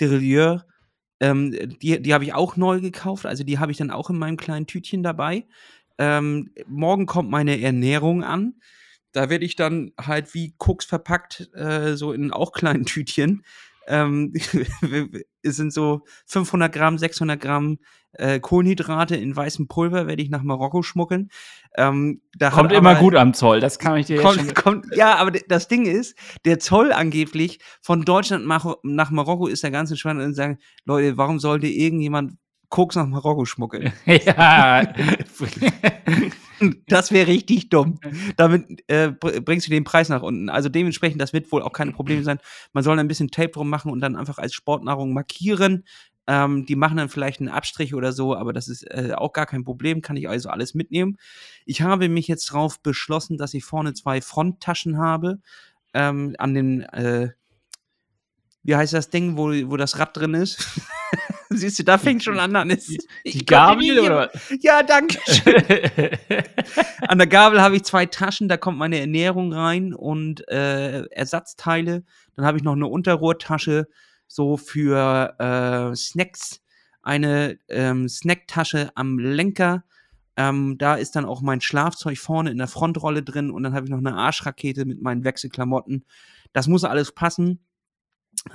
[0.00, 0.64] Derailleur.
[1.20, 1.50] Ähm,
[1.82, 3.26] die die habe ich auch neu gekauft.
[3.26, 5.46] Also die habe ich dann auch in meinem kleinen Tütchen dabei.
[5.98, 8.54] Ähm, morgen kommt meine Ernährung an.
[9.12, 13.44] Da werde ich dann halt wie Koks verpackt, äh, so in auch kleinen Tütchen.
[13.86, 14.32] Ähm,
[15.42, 17.78] es sind so 500 Gramm, 600 Gramm
[18.12, 21.30] äh, Kohlenhydrate in weißem Pulver werde ich nach Marokko schmuggeln.
[21.76, 25.16] Ähm, kommt immer gut am Zoll, das kann ich dir kommt, jetzt schon kommt, Ja,
[25.16, 30.20] aber das Ding ist, der Zoll angeblich von Deutschland nach Marokko ist der ganz entspannt
[30.20, 32.34] und sagen, Leute, warum sollte irgendjemand
[32.68, 33.92] Koks nach Marokko schmuggeln?
[34.06, 34.82] ja.
[36.86, 37.98] das wäre richtig dumm.
[38.36, 40.48] Damit äh, bringst du den Preis nach unten.
[40.48, 42.38] Also dementsprechend, das wird wohl auch keine Probleme sein.
[42.72, 45.84] Man soll ein bisschen Tape drum machen und dann einfach als Sportnahrung markieren.
[46.26, 49.46] Ähm, die machen dann vielleicht einen Abstrich oder so, aber das ist äh, auch gar
[49.46, 51.18] kein Problem, kann ich also alles mitnehmen.
[51.66, 55.40] Ich habe mich jetzt darauf beschlossen, dass ich vorne zwei Fronttaschen habe.
[55.94, 57.30] Ähm, an den, äh,
[58.62, 60.80] wie heißt das Ding, wo, wo das Rad drin ist?
[61.56, 62.86] Siehst du, da fängt schon an, Hannes.
[62.86, 64.30] Die, die Gabel oder?
[64.60, 65.62] Ja, danke schön.
[67.08, 72.04] an der Gabel habe ich zwei Taschen, da kommt meine Ernährung rein und äh, Ersatzteile.
[72.36, 73.88] Dann habe ich noch eine Unterrohrtasche,
[74.26, 76.60] so für äh, Snacks.
[77.02, 79.84] Eine ähm, Snacktasche am Lenker.
[80.36, 83.86] Ähm, da ist dann auch mein Schlafzeug vorne in der Frontrolle drin und dann habe
[83.86, 86.04] ich noch eine Arschrakete mit meinen Wechselklamotten.
[86.52, 87.60] Das muss alles passen.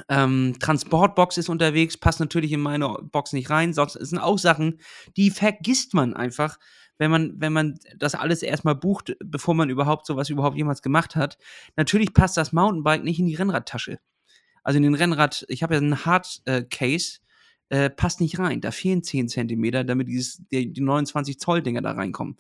[0.10, 3.74] Ähm, Transportbox ist unterwegs, passt natürlich in meine Box nicht rein.
[3.74, 4.80] Sonst sind auch Sachen,
[5.16, 6.58] die vergisst man einfach,
[6.98, 11.16] wenn man, wenn man das alles erstmal bucht, bevor man überhaupt sowas überhaupt jemals gemacht
[11.16, 11.38] hat.
[11.76, 14.00] Natürlich passt das Mountainbike nicht in die Rennradtasche.
[14.64, 17.20] Also in den Rennrad, ich habe ja einen Hard äh, Case,
[17.70, 18.62] äh, passt nicht rein.
[18.62, 22.36] Da fehlen 10 Zentimeter, damit dieses, die, die 29 Zoll Dinger da reinkommen.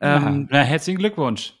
[0.00, 1.54] Ähm, na, na, herzlichen Glückwunsch.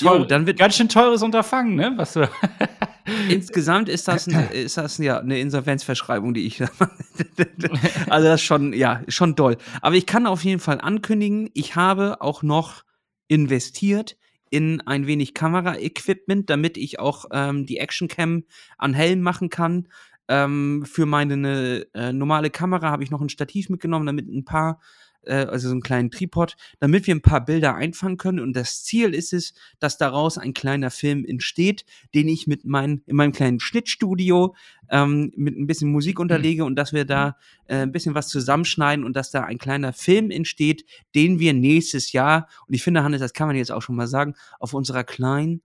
[0.00, 1.92] Jo, dann wird ganz schön teures Unterfangen, ne?
[1.96, 2.28] Was du
[3.28, 6.62] Insgesamt ist das, ein, ist das ja eine Insolvenzverschreibung, die ich.
[8.08, 9.56] also das ist schon, ja, schon toll.
[9.80, 12.84] Aber ich kann auf jeden Fall ankündigen, ich habe auch noch
[13.28, 14.16] investiert
[14.50, 18.44] in ein wenig Kamera-Equipment, damit ich auch ähm, die Actioncam
[18.78, 19.88] an Helm machen kann.
[20.30, 24.78] Ähm, für meine äh, normale Kamera habe ich noch ein Stativ mitgenommen, damit ein paar
[25.22, 28.38] äh, also so einen kleinen Tripod, damit wir ein paar Bilder einfangen können.
[28.38, 33.02] Und das Ziel ist es, dass daraus ein kleiner Film entsteht, den ich mit mein,
[33.06, 34.54] in meinem kleinen Schnittstudio
[34.88, 36.22] ähm, mit ein bisschen Musik mhm.
[36.22, 39.92] unterlege und dass wir da äh, ein bisschen was zusammenschneiden und dass da ein kleiner
[39.92, 43.82] Film entsteht, den wir nächstes Jahr, und ich finde, Hannes, das kann man jetzt auch
[43.82, 45.62] schon mal sagen, auf unserer kleinen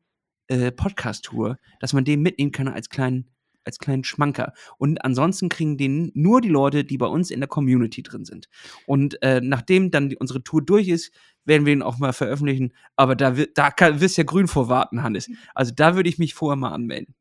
[0.47, 3.34] äh, Podcast-Tour, dass man den mitnehmen kann als kleinen
[3.65, 4.53] als kleinen Schmanker.
[4.77, 8.47] Und ansonsten kriegen den nur die Leute, die bei uns in der Community drin sind.
[8.85, 11.11] Und äh, nachdem dann die, unsere Tour durch ist,
[11.45, 12.73] werden wir ihn auch mal veröffentlichen.
[12.95, 15.29] Aber da, da kann, wirst ja grün vorwarten, Hannes.
[15.53, 17.15] Also da würde ich mich vorher mal anmelden.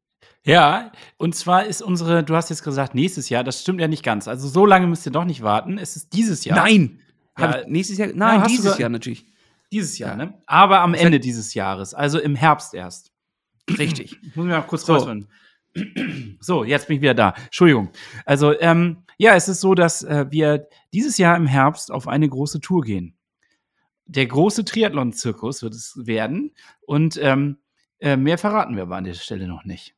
[0.47, 4.03] Ja, und zwar ist unsere, du hast jetzt gesagt, nächstes Jahr, das stimmt ja nicht
[4.03, 4.29] ganz.
[4.29, 5.79] Also so lange müsst ihr doch nicht warten.
[5.79, 6.59] Es ist dieses Jahr.
[6.59, 7.01] Nein!
[7.39, 8.11] Ja, nächstes Jahr?
[8.15, 9.27] Nein, ja, dieses Jahr natürlich.
[9.73, 10.27] Dieses Jahr, ja.
[10.27, 10.35] ne?
[10.47, 13.13] Aber am Ende dieses Jahres, also im Herbst erst.
[13.79, 14.19] Richtig.
[14.23, 14.95] Ich muss mir mal kurz so.
[14.95, 15.29] rausfinden.
[16.41, 17.35] So, jetzt bin ich wieder da.
[17.47, 17.91] Entschuldigung.
[18.25, 22.29] Also, ähm, ja, es ist so, dass äh, wir dieses Jahr im Herbst auf eine
[22.29, 23.17] große Tour gehen.
[24.07, 26.53] Der große Triathlon-Zirkus wird es werden.
[26.83, 27.59] Und ähm,
[28.01, 29.95] äh, mehr verraten wir aber an der Stelle noch nicht.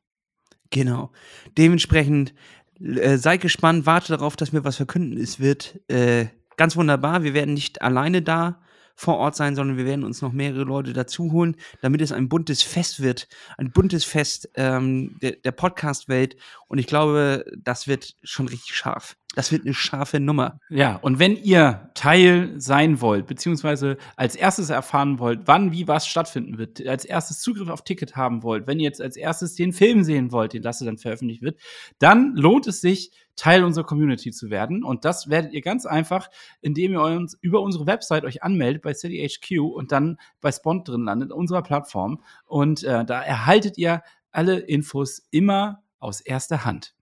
[0.69, 1.11] Genau.
[1.57, 2.33] Dementsprechend
[2.79, 5.17] äh, seid gespannt, warte darauf, dass wir was verkünden.
[5.17, 7.23] Es wird äh, ganz wunderbar.
[7.23, 8.61] Wir werden nicht alleine da
[8.99, 12.29] vor Ort sein, sondern wir werden uns noch mehrere Leute dazu holen, damit es ein
[12.29, 13.27] buntes Fest wird.
[13.57, 16.35] Ein buntes Fest ähm, der, der Podcast-Welt.
[16.67, 19.15] Und ich glaube, das wird schon richtig scharf.
[19.35, 20.59] Das wird eine scharfe Nummer.
[20.69, 26.07] Ja, und wenn ihr Teil sein wollt, beziehungsweise als erstes erfahren wollt, wann, wie, was
[26.07, 29.73] stattfinden wird, als erstes Zugriff auf Ticket haben wollt, wenn ihr jetzt als erstes den
[29.73, 31.59] Film sehen wollt, den Lasse dann veröffentlicht wird,
[31.99, 34.83] dann lohnt es sich, Teil unserer Community zu werden.
[34.83, 36.29] Und das werdet ihr ganz einfach,
[36.61, 41.05] indem ihr uns über unsere Website euch anmeldet bei CityHQ und dann bei Spont drin
[41.05, 42.23] landet, unserer Plattform.
[42.45, 44.01] Und äh, da erhaltet ihr
[44.31, 46.93] alle Infos immer aus erster Hand.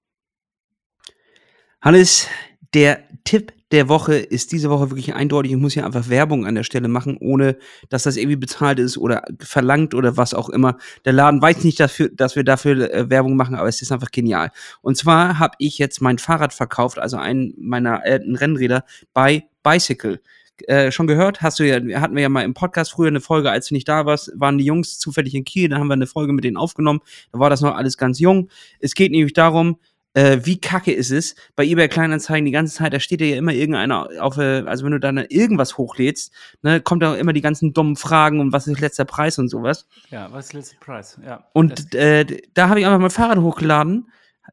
[1.82, 2.28] Hannes,
[2.74, 5.52] der Tipp der Woche ist diese Woche wirklich eindeutig.
[5.52, 7.58] Ich muss hier einfach Werbung an der Stelle machen, ohne
[7.90, 10.78] dass das irgendwie bezahlt ist oder verlangt oder was auch immer.
[11.04, 14.12] Der Laden weiß nicht, dafür, dass wir dafür äh, Werbung machen, aber es ist einfach
[14.12, 14.52] genial.
[14.82, 20.22] Und zwar habe ich jetzt mein Fahrrad verkauft, also einen meiner alten Rennräder bei Bicycle.
[20.68, 21.42] Äh, schon gehört?
[21.42, 23.88] Hast du ja, hatten wir ja mal im Podcast früher eine Folge, als du nicht
[23.88, 26.58] da warst, waren die Jungs zufällig in Kiel, dann haben wir eine Folge mit denen
[26.58, 27.02] aufgenommen.
[27.32, 28.50] Da war das noch alles ganz jung.
[28.80, 29.78] Es geht nämlich darum,
[30.16, 33.52] äh, wie kacke ist es bei eBay Kleinanzeigen die ganze Zeit, da steht ja immer
[33.52, 37.74] irgendeiner auf, äh, also wenn du dann irgendwas hochlädst, ne, kommt da immer die ganzen
[37.74, 39.88] dummen Fragen und was ist letzter Preis und sowas.
[40.10, 41.20] Ja, was ist letzter Preis?
[41.26, 41.46] Ja.
[41.54, 44.10] Und äh, da habe ich einfach mein Fahrrad hochgeladen.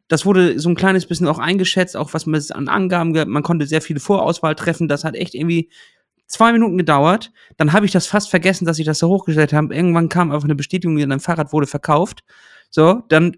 [0.09, 3.29] Das wurde so ein kleines bisschen auch eingeschätzt, auch was man an Angaben gab.
[3.29, 4.89] Man konnte sehr viele Vorauswahl treffen.
[4.89, 5.71] Das hat echt irgendwie
[6.27, 7.31] zwei Minuten gedauert.
[7.57, 9.75] Dann habe ich das fast vergessen, dass ich das so hochgestellt habe.
[9.75, 12.25] Irgendwann kam einfach eine Bestätigung, dein Fahrrad wurde verkauft.
[12.71, 13.37] So, dann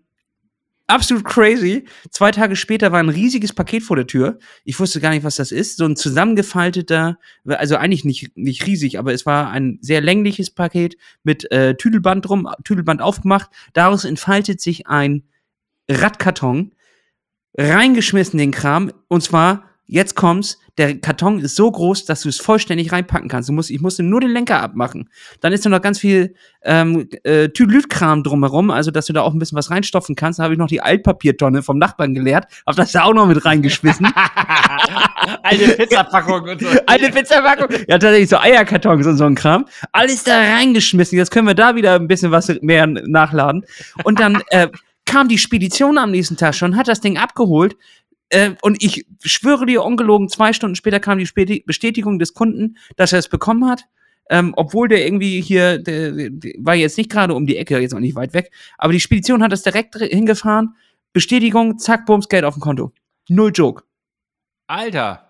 [0.87, 1.85] absolut crazy.
[2.11, 4.39] Zwei Tage später war ein riesiges Paket vor der Tür.
[4.65, 5.79] Ich wusste gar nicht, was das ist.
[5.79, 10.97] So ein zusammengefalteter, also eigentlich nicht, nicht riesig, aber es war ein sehr längliches Paket
[11.23, 13.51] mit äh, Tüdelband drum, Tüdelband aufgemacht.
[13.73, 15.25] Daraus entfaltet sich ein
[15.91, 16.73] Radkarton,
[17.57, 22.39] reingeschmissen den Kram, und zwar, jetzt kommt's, der Karton ist so groß, dass du es
[22.39, 23.49] vollständig reinpacken kannst.
[23.49, 25.09] Du musst, ich musste nur den Lenker abmachen.
[25.41, 29.33] Dann ist da noch ganz viel ähm, äh, Tüdelütkram drumherum, also dass du da auch
[29.33, 30.41] ein bisschen was reinstopfen kannst.
[30.41, 33.45] Da habe ich noch die Altpapiertonne vom Nachbarn geleert, habe das da auch noch mit
[33.45, 34.07] reingeschmissen.
[35.43, 36.69] Alte Pizzapackung und so.
[36.87, 37.69] Alte Pizzapackung.
[37.87, 39.67] Ja, tatsächlich so Eierkartons und so ein Kram.
[39.93, 41.17] Alles da reingeschmissen.
[41.17, 43.65] Jetzt können wir da wieder ein bisschen was mehr nachladen.
[44.03, 44.69] Und dann äh,
[45.07, 47.77] kam die Spedition am nächsten Tag schon, hat das Ding abgeholt
[48.31, 53.13] äh, und ich schwöre dir ungelogen, zwei Stunden später kam die Bestätigung des Kunden, dass
[53.13, 53.85] er es bekommen hat.
[54.31, 57.95] Ähm, obwohl der irgendwie hier, der, der war jetzt nicht gerade um die Ecke, jetzt
[57.95, 60.77] auch nicht weit weg, aber die Spedition hat das direkt hingefahren.
[61.13, 62.93] Bestätigung, zack, bums, Geld auf dem Konto.
[63.29, 63.85] Null Joke.
[64.67, 65.24] Alter,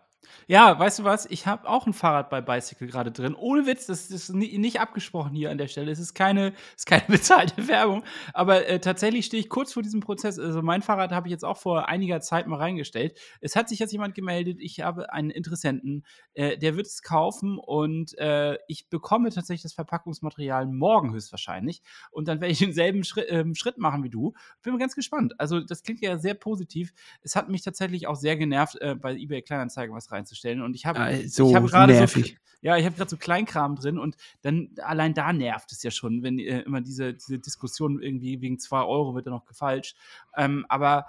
[0.46, 1.26] ja, weißt du was?
[1.26, 3.34] Ich habe auch ein Fahrrad bei Bicycle gerade drin.
[3.34, 5.90] Ohne Witz, das ist nicht abgesprochen hier an der Stelle.
[5.90, 8.04] Es ist keine, ist keine bezahlte Werbung.
[8.34, 10.38] Aber äh, tatsächlich stehe ich kurz vor diesem Prozess.
[10.38, 13.18] Also mein Fahrrad habe ich jetzt auch vor einiger Zeit mal reingestellt.
[13.40, 14.58] Es hat sich jetzt jemand gemeldet.
[14.60, 19.72] Ich habe einen Interessenten, äh, der wird es kaufen und äh, ich bekomme tatsächlich das
[19.72, 21.82] Verpackungsmaterial morgen höchstwahrscheinlich.
[22.10, 24.34] Und dann werde ich denselben Schritt, ähm, Schritt machen wie du.
[24.62, 25.32] Bin ganz gespannt.
[25.38, 26.92] Also das klingt ja sehr positiv.
[27.22, 30.62] Es hat mich tatsächlich auch sehr genervt, äh, bei eBay Kleinanzeigen was reinzustellen herzustellen.
[30.62, 32.20] Und ich habe ja, so ich hab gerade so,
[32.60, 36.22] ja, ich habe gerade so Kleinkram drin und dann allein da nervt es ja schon,
[36.22, 39.96] wenn äh, immer diese, diese Diskussion irgendwie wegen zwei Euro wird da noch gefalscht.
[40.36, 41.06] Ähm, aber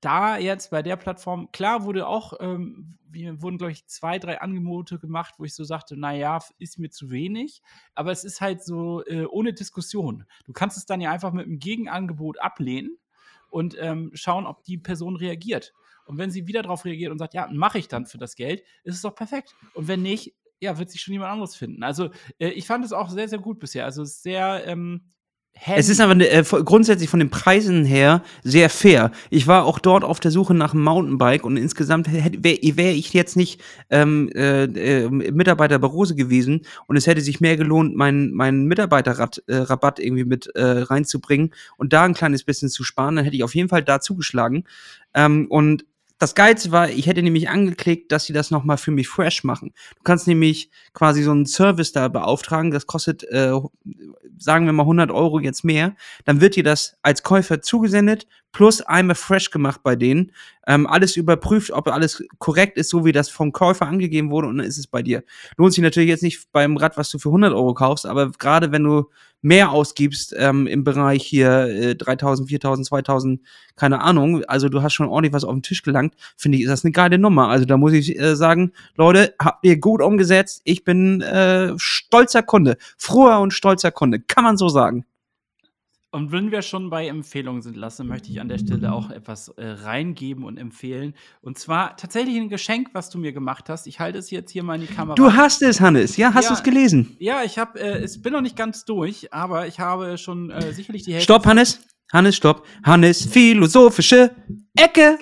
[0.00, 4.40] da jetzt bei der Plattform, klar wurde auch, ähm, wir wurden, glaube ich, zwei, drei
[4.40, 7.60] Angebote gemacht, wo ich so sagte, naja, ist mir zu wenig,
[7.94, 10.24] aber es ist halt so äh, ohne Diskussion.
[10.44, 12.96] Du kannst es dann ja einfach mit einem Gegenangebot ablehnen
[13.50, 15.74] und ähm, schauen, ob die Person reagiert.
[16.10, 18.64] Und wenn sie wieder darauf reagiert und sagt, ja, mache ich dann für das Geld,
[18.82, 19.54] ist es doch perfekt.
[19.74, 21.84] Und wenn nicht, ja, wird sich schon jemand anderes finden.
[21.84, 23.84] Also äh, ich fand es auch sehr, sehr gut bisher.
[23.84, 25.12] Also sehr ähm,
[25.52, 25.80] Handy.
[25.80, 29.10] Es ist aber äh, grundsätzlich von den Preisen her sehr fair.
[29.30, 33.12] Ich war auch dort auf der Suche nach einem Mountainbike und insgesamt wäre wär ich
[33.12, 37.94] jetzt nicht ähm, äh, äh, Mitarbeiter bei Rose gewesen und es hätte sich mehr gelohnt,
[37.94, 43.16] meinen mein Mitarbeiterrabatt äh, irgendwie mit äh, reinzubringen und da ein kleines bisschen zu sparen.
[43.16, 44.64] Dann hätte ich auf jeden Fall da zugeschlagen.
[45.14, 45.84] Ähm, und
[46.20, 49.72] das Geilste war, ich hätte nämlich angeklickt, dass sie das nochmal für mich fresh machen.
[49.96, 53.52] Du kannst nämlich quasi so einen Service da beauftragen, das kostet, äh,
[54.36, 55.96] sagen wir mal 100 Euro jetzt mehr.
[56.26, 60.32] Dann wird dir das als Käufer zugesendet, plus einmal fresh gemacht bei denen.
[60.66, 64.58] Ähm, alles überprüft, ob alles korrekt ist, so wie das vom Käufer angegeben wurde und
[64.58, 65.24] dann ist es bei dir.
[65.56, 68.72] Lohnt sich natürlich jetzt nicht beim Rad, was du für 100 Euro kaufst, aber gerade
[68.72, 69.08] wenn du
[69.42, 73.40] mehr ausgibst ähm, im Bereich hier äh, 3000, 4000, 2000,
[73.76, 76.70] keine Ahnung, also du hast schon ordentlich was auf den Tisch gelangt, finde ich, ist
[76.70, 77.48] das eine geile Nummer.
[77.48, 80.60] Also da muss ich äh, sagen, Leute, habt ihr gut umgesetzt.
[80.64, 85.04] Ich bin äh, stolzer Kunde, froher und stolzer Kunde, kann man so sagen.
[86.12, 89.48] Und wenn wir schon bei Empfehlungen sind, lassen, möchte ich an der Stelle auch etwas
[89.48, 91.14] äh, reingeben und empfehlen.
[91.40, 93.86] Und zwar tatsächlich ein Geschenk, was du mir gemacht hast.
[93.86, 95.14] Ich halte es jetzt hier mal in die Kamera.
[95.14, 96.16] Du hast es, Hannes.
[96.16, 97.16] Ja, hast ja, du es gelesen?
[97.20, 100.72] Ja, ich habe, äh, es bin noch nicht ganz durch, aber ich habe schon äh,
[100.72, 101.24] sicherlich die Hälfte.
[101.24, 101.80] Stopp, Hannes.
[102.12, 102.66] Hannes, stopp.
[102.82, 104.34] Hannes, philosophische
[104.74, 105.16] Ecke.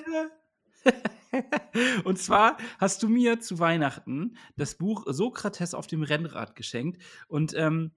[2.03, 7.01] Und zwar hast du mir zu Weihnachten das Buch Sokrates auf dem Rennrad geschenkt.
[7.27, 7.91] Und ähm,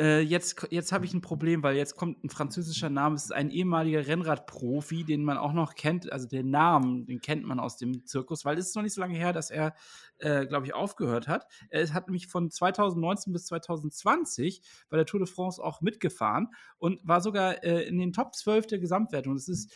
[0.00, 3.16] äh, jetzt, jetzt habe ich ein Problem, weil jetzt kommt ein französischer Name.
[3.16, 6.10] Es ist ein ehemaliger Rennradprofi, den man auch noch kennt.
[6.10, 9.02] Also den Namen, den kennt man aus dem Zirkus, weil es ist noch nicht so
[9.02, 9.74] lange her, dass er,
[10.18, 11.46] äh, glaube ich, aufgehört hat.
[11.68, 16.48] Er hat nämlich von 2019 bis 2020 bei der Tour de France auch mitgefahren
[16.78, 19.34] und war sogar äh, in den Top 12 der Gesamtwertung.
[19.34, 19.70] Das ist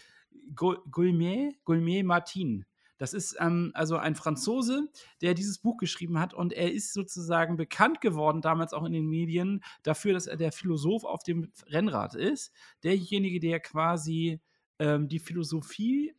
[0.55, 2.65] Guillemets Martin.
[2.99, 4.89] Das ist ähm, also ein Franzose,
[5.21, 9.07] der dieses Buch geschrieben hat und er ist sozusagen bekannt geworden, damals auch in den
[9.07, 12.53] Medien, dafür, dass er der Philosoph auf dem Rennrad ist.
[12.83, 14.41] Derjenige, der quasi
[14.79, 16.15] ähm, die Philosophie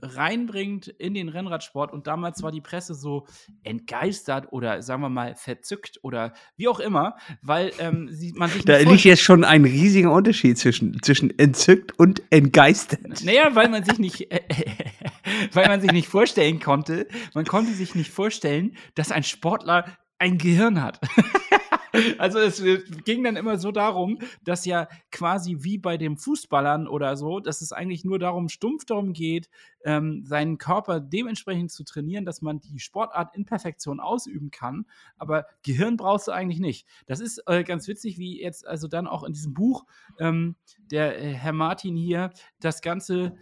[0.00, 3.26] reinbringt in den Rennradsport und damals war die Presse so
[3.64, 8.64] entgeistert oder sagen wir mal verzückt oder wie auch immer, weil ähm, sie, man sich
[8.64, 13.24] da liegt jetzt schon ein riesiger Unterschied zwischen, zwischen entzückt und entgeistert.
[13.24, 14.40] Naja, weil man sich nicht äh,
[15.52, 19.84] weil man sich nicht vorstellen konnte, man konnte sich nicht vorstellen, dass ein Sportler
[20.18, 21.00] ein Gehirn hat.
[22.18, 22.62] also es
[23.04, 27.60] ging dann immer so darum, dass ja quasi wie bei den Fußballern oder so, dass
[27.60, 29.48] es eigentlich nur darum, stumpf darum geht,
[29.84, 34.86] ähm, seinen Körper dementsprechend zu trainieren, dass man die Sportart in Perfektion ausüben kann.
[35.16, 36.86] Aber Gehirn brauchst du eigentlich nicht.
[37.06, 39.84] Das ist äh, ganz witzig, wie jetzt also dann auch in diesem Buch
[40.18, 40.56] ähm,
[40.90, 43.36] der äh, Herr Martin hier das Ganze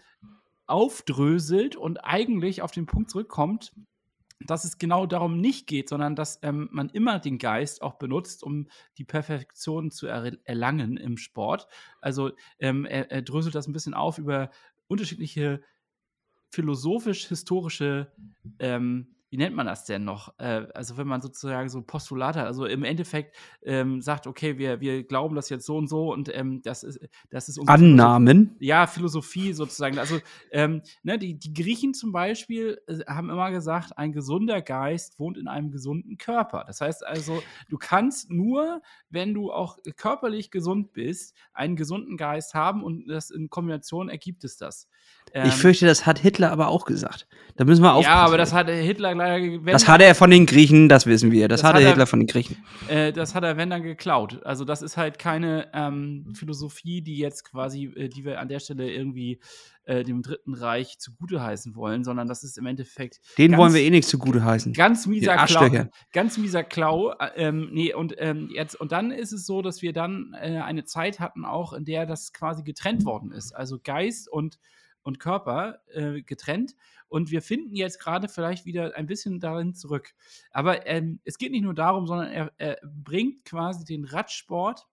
[0.66, 3.72] aufdröselt und eigentlich auf den Punkt zurückkommt,
[4.40, 8.42] dass es genau darum nicht geht, sondern dass ähm, man immer den Geist auch benutzt,
[8.42, 11.68] um die Perfektion zu er erlangen im Sport.
[12.00, 14.50] Also ähm, er, er, dröselt das ein bisschen auf über
[14.88, 15.62] unterschiedliche
[16.50, 18.12] philosophisch-historische
[18.58, 20.32] ähm, wie nennt man das denn noch?
[20.38, 24.80] Äh, also wenn man sozusagen so Postulate hat, also im Endeffekt ähm, sagt, okay, wir,
[24.80, 27.00] wir glauben das jetzt so und so und ähm, das ist,
[27.30, 28.36] das ist unsere Annahmen?
[28.36, 29.98] Philosophie, ja, Philosophie sozusagen.
[29.98, 30.20] Also
[30.52, 35.38] ähm, ne, die, die Griechen zum Beispiel äh, haben immer gesagt, ein gesunder Geist wohnt
[35.38, 36.64] in einem gesunden Körper.
[36.66, 42.54] Das heißt also, du kannst nur, wenn du auch körperlich gesund bist, einen gesunden Geist
[42.54, 44.88] haben und das in Kombination ergibt es das.
[45.34, 47.26] ich ähm, fürchte, das hat Hitler aber auch gesagt.
[47.56, 48.16] Da müssen wir aufpassen.
[48.16, 49.58] Ja, aber das hat Hitler leider.
[49.72, 51.48] Das hatte er von den Griechen, das wissen wir.
[51.48, 52.56] Das, das hatte Hitler er, von den Griechen.
[52.88, 54.40] Äh, das hat er, wenn dann, geklaut.
[54.44, 58.60] Also, das ist halt keine ähm, Philosophie, die jetzt quasi, äh, die wir an der
[58.60, 59.40] Stelle irgendwie
[59.84, 63.20] äh, dem Dritten Reich zugute heißen wollen, sondern das ist im Endeffekt.
[63.38, 64.72] Den ganz, wollen wir eh nicht zugute heißen.
[64.72, 65.86] Ganz mieser Klau.
[66.12, 67.12] Ganz mieser Klau.
[67.12, 70.58] Äh, ähm, nee, und, ähm, jetzt, und dann ist es so, dass wir dann äh,
[70.58, 73.52] eine Zeit hatten, auch in der das quasi getrennt worden ist.
[73.52, 74.58] Also Geist und
[75.06, 76.74] und Körper äh, getrennt.
[77.08, 80.14] Und wir finden jetzt gerade vielleicht wieder ein bisschen darin zurück.
[80.50, 84.86] Aber ähm, es geht nicht nur darum, sondern er, er bringt quasi den Radsport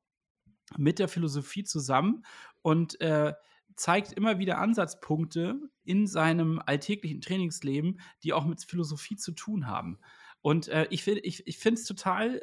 [0.78, 2.24] mit der Philosophie zusammen
[2.62, 3.34] und äh,
[3.76, 10.00] zeigt immer wieder Ansatzpunkte in seinem alltäglichen Trainingsleben, die auch mit Philosophie zu tun haben.
[10.42, 12.42] Und äh, ich, ich, ich finde es total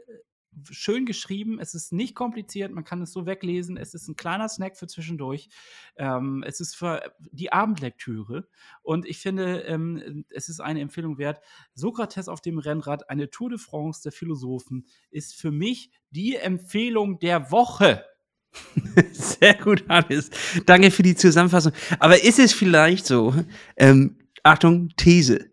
[0.70, 4.48] schön geschrieben, es ist nicht kompliziert, man kann es so weglesen, es ist ein kleiner
[4.48, 5.48] Snack für zwischendurch,
[5.96, 8.48] ähm, es ist für die Abendlektüre
[8.82, 11.40] und ich finde, ähm, es ist eine Empfehlung wert.
[11.74, 17.18] Sokrates auf dem Rennrad, eine Tour de France der Philosophen, ist für mich die Empfehlung
[17.18, 18.04] der Woche.
[19.12, 20.30] Sehr gut, Hannes.
[20.66, 21.72] Danke für die Zusammenfassung.
[22.00, 23.34] Aber ist es vielleicht so,
[23.76, 25.50] ähm, Achtung, These,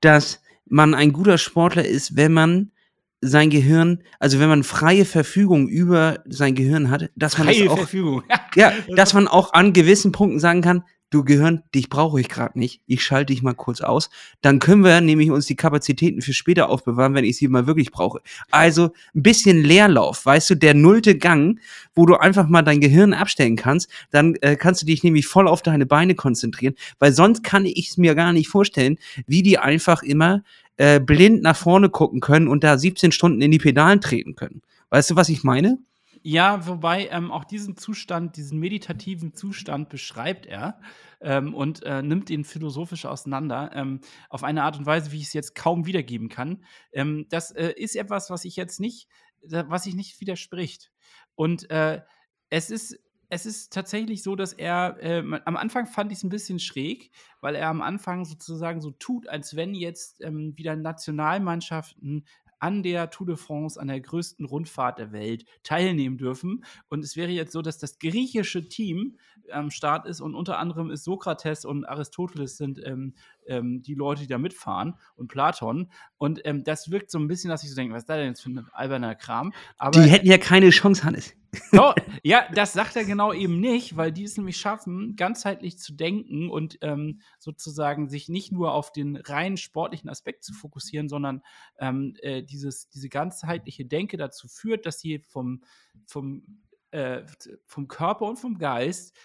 [0.00, 2.72] dass man ein guter Sportler ist, wenn man
[3.20, 7.72] sein Gehirn, also wenn man freie Verfügung über sein Gehirn hat, dass man freie das
[7.72, 8.22] auch, Verfügung.
[8.54, 12.58] ja, dass man auch an gewissen Punkten sagen kann, du Gehirn, dich brauche ich gerade
[12.58, 14.10] nicht, ich schalte dich mal kurz aus,
[14.40, 17.90] dann können wir nämlich uns die Kapazitäten für später aufbewahren, wenn ich sie mal wirklich
[17.90, 18.20] brauche.
[18.50, 21.60] Also ein bisschen Leerlauf, weißt du, der nullte Gang,
[21.94, 25.48] wo du einfach mal dein Gehirn abstellen kannst, dann äh, kannst du dich nämlich voll
[25.48, 28.96] auf deine Beine konzentrieren, weil sonst kann ich es mir gar nicht vorstellen,
[29.26, 30.42] wie die einfach immer
[30.80, 34.62] äh, blind nach vorne gucken können und da 17 Stunden in die Pedalen treten können.
[34.88, 35.78] Weißt du, was ich meine?
[36.22, 40.80] Ja, wobei ähm, auch diesen Zustand, diesen meditativen Zustand beschreibt er
[41.20, 44.00] ähm, und äh, nimmt ihn philosophisch auseinander, ähm,
[44.30, 46.64] auf eine Art und Weise, wie ich es jetzt kaum wiedergeben kann.
[46.92, 49.06] Ähm, das äh, ist etwas, was ich jetzt nicht,
[49.42, 50.92] was sich nicht widerspricht.
[51.34, 52.00] Und äh,
[52.48, 52.98] es ist
[53.30, 57.12] es ist tatsächlich so, dass er, äh, am Anfang fand ich es ein bisschen schräg,
[57.40, 62.26] weil er am Anfang sozusagen so tut, als wenn jetzt ähm, wieder Nationalmannschaften
[62.58, 66.64] an der Tour de France, an der größten Rundfahrt der Welt teilnehmen dürfen.
[66.88, 69.16] Und es wäre jetzt so, dass das griechische Team
[69.50, 73.14] am Start ist und unter anderem ist Sokrates und Aristoteles sind ähm,
[73.46, 75.90] ähm, die Leute, die da mitfahren und Platon.
[76.18, 78.28] Und ähm, das wirkt so ein bisschen, dass ich so denke, was ist da denn
[78.28, 79.52] jetzt für ein alberner Kram?
[79.78, 81.34] Aber, die hätten ja keine Chance, Hannes.
[81.72, 85.92] Oh, ja, das sagt er genau eben nicht, weil die es nämlich schaffen, ganzheitlich zu
[85.92, 91.42] denken und ähm, sozusagen sich nicht nur auf den rein sportlichen Aspekt zu fokussieren, sondern
[91.78, 95.62] ähm, äh, dieses, diese ganzheitliche Denke dazu führt, dass sie vom,
[96.06, 96.60] vom,
[96.92, 97.22] äh,
[97.66, 99.16] vom Körper und vom Geist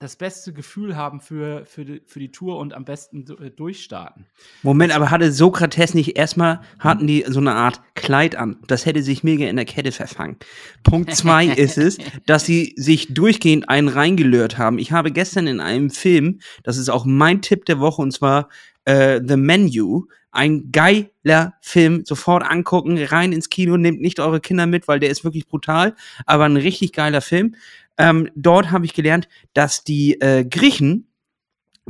[0.00, 4.26] das beste Gefühl haben für, für, die, für die Tour und am besten äh, durchstarten.
[4.62, 8.58] Moment, aber hatte Sokrates nicht erstmal, hatten die so eine Art Kleid an.
[8.66, 10.36] Das hätte sich mega in der Kette verfangen.
[10.82, 14.78] Punkt zwei ist es, dass sie sich durchgehend einen reingelört haben.
[14.78, 18.48] Ich habe gestern in einem Film, das ist auch mein Tipp der Woche, und zwar
[18.84, 22.04] äh, The Menu, ein geiler Film.
[22.04, 25.94] Sofort angucken, rein ins Kino, nehmt nicht eure Kinder mit, weil der ist wirklich brutal,
[26.26, 27.54] aber ein richtig geiler Film.
[27.98, 31.08] Ähm, dort habe ich gelernt, dass die äh, Griechen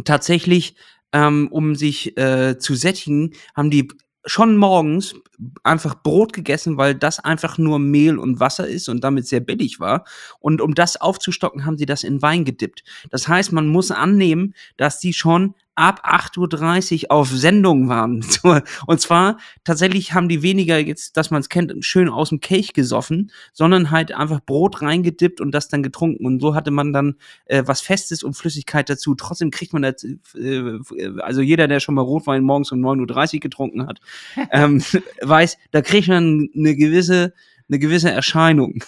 [0.05, 0.75] tatsächlich,
[1.13, 3.89] ähm, um sich äh, zu sättigen, haben die
[4.27, 5.15] schon morgens
[5.63, 9.81] einfach Brot gegessen, weil das einfach nur Mehl und Wasser ist und damit sehr billig
[9.81, 10.05] war.
[10.41, 12.85] Und um das aufzustocken, haben sie das in Wein gedippt.
[13.11, 18.25] Das heißt, man muss annehmen, dass die schon ab 8.30 Uhr auf Sendung waren.
[18.87, 22.73] Und zwar tatsächlich haben die weniger jetzt, dass man es kennt, schön aus dem Kelch
[22.73, 26.25] gesoffen, sondern halt einfach Brot reingedippt und das dann getrunken.
[26.25, 27.17] Und so hatte man dann
[27.47, 29.15] äh, was Festes und Flüssigkeit dazu.
[29.15, 30.05] Trotzdem kriegt man das,
[30.35, 30.79] äh,
[31.19, 34.01] also jeder, der schon mal Rotwein morgens um 9.30 Uhr getrunken hat,
[34.53, 34.83] ähm,
[35.23, 37.35] weiß, da kriegt man eine gewisse,
[37.69, 38.85] eine gewisse Erscheinung.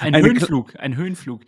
[0.00, 1.40] Ein Höhenflug, ein Höhenflug.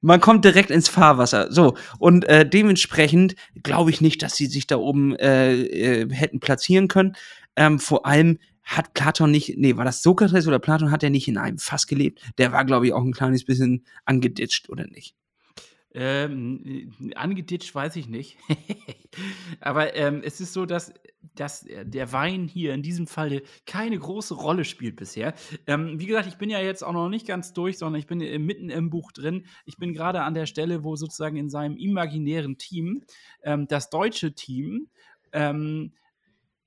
[0.00, 1.50] Man kommt direkt ins Fahrwasser.
[1.50, 6.40] So, und äh, dementsprechend glaube ich nicht, dass sie sich da oben äh, äh, hätten
[6.40, 7.16] platzieren können.
[7.56, 11.28] Ähm, vor allem hat Platon nicht, nee, war das Sokrates oder Platon, hat er nicht
[11.28, 12.20] in einem Fass gelebt?
[12.36, 15.14] Der war, glaube ich, auch ein kleines bisschen angeditscht, oder nicht?
[15.98, 18.36] Ähm, angeditscht weiß ich nicht.
[19.60, 20.92] Aber ähm, es ist so, dass
[21.34, 25.34] dass der Wein hier in diesem Fall keine große Rolle spielt bisher.
[25.66, 28.18] Ähm, wie gesagt, ich bin ja jetzt auch noch nicht ganz durch, sondern ich bin
[28.44, 29.44] mitten im Buch drin.
[29.64, 33.04] Ich bin gerade an der Stelle, wo sozusagen in seinem imaginären Team
[33.42, 34.88] ähm, das deutsche Team
[35.32, 35.92] ähm,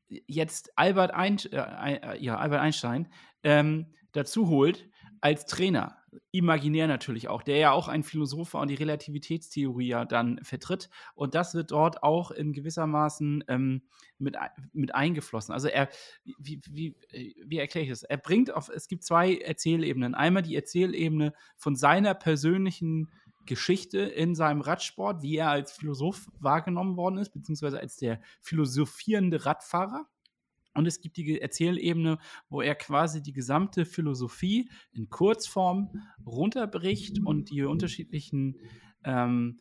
[0.08, 3.08] jetzt Albert, Ein äh, äh, ja, Albert Einstein
[3.44, 4.90] ähm, dazu holt
[5.22, 5.98] als Trainer
[6.32, 10.90] imaginär natürlich auch, der ja auch ein Philosoph war und die Relativitätstheorie ja dann vertritt.
[11.16, 13.84] Und das wird dort auch in gewissermaßen ähm,
[14.18, 14.36] mit,
[14.74, 15.54] mit eingeflossen.
[15.54, 15.90] Also er,
[16.24, 16.96] wie, wie,
[17.44, 18.04] wie erkläre ich das?
[18.04, 20.16] Er bringt auf, es gibt zwei Erzählebenen.
[20.16, 23.10] Einmal die Erzählebene von seiner persönlichen
[23.46, 29.46] Geschichte in seinem Radsport, wie er als Philosoph wahrgenommen worden ist, beziehungsweise als der philosophierende
[29.46, 30.06] Radfahrer.
[30.80, 35.92] Und es gibt die Erzählebene, wo er quasi die gesamte Philosophie in Kurzform
[36.26, 38.56] runterbricht und die unterschiedlichen
[39.04, 39.60] ähm,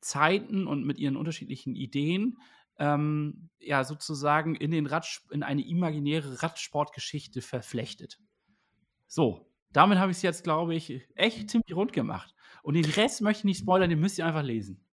[0.00, 2.38] Zeiten und mit ihren unterschiedlichen Ideen
[2.78, 4.88] ähm, ja sozusagen in, den
[5.30, 8.18] in eine imaginäre Radsportgeschichte verflechtet.
[9.06, 12.34] So, damit habe ich es jetzt, glaube ich, echt ziemlich rund gemacht.
[12.62, 14.85] Und den Rest möchte ich nicht spoilern, den müsst ihr einfach lesen.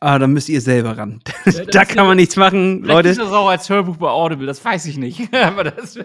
[0.00, 1.20] Ah, dann müsst ihr selber ran.
[1.46, 3.08] Ja, da kann man nichts machen, Leute.
[3.08, 5.32] Ist das auch als Hörbuch bei Audible, das weiß ich nicht.
[5.34, 5.98] Aber das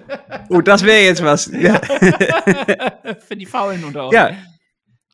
[0.50, 1.52] oh, das wäre jetzt was.
[1.62, 1.80] Ja.
[3.28, 4.16] für die Faulen unter uns.
[4.16, 4.32] Ja.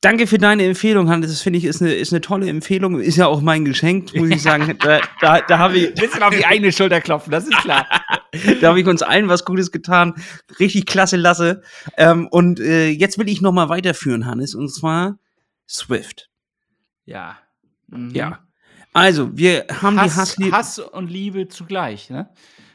[0.01, 1.31] Danke für deine Empfehlung, Hannes.
[1.31, 2.99] Das finde ich ist eine, ist eine tolle Empfehlung.
[2.99, 4.77] Ist ja auch mein Geschenk, muss ich sagen.
[4.79, 5.87] Da, da, da habe ich.
[5.87, 7.87] Ein bisschen auf die eigene Schulter klopfen, das ist klar.
[8.61, 10.13] da habe ich uns allen was Gutes getan.
[10.59, 11.63] Richtig klasse Lasse.
[11.97, 14.53] Ähm, und äh, jetzt will ich noch mal weiterführen, Hannes.
[14.53, 15.17] Und zwar
[15.67, 16.29] Swift.
[17.05, 17.37] Ja.
[17.87, 18.11] Mhm.
[18.11, 18.46] Ja.
[18.97, 20.57] Also, wir haben Hass, die Hassliebe.
[20.57, 22.29] Hass und Liebe zugleich, ne?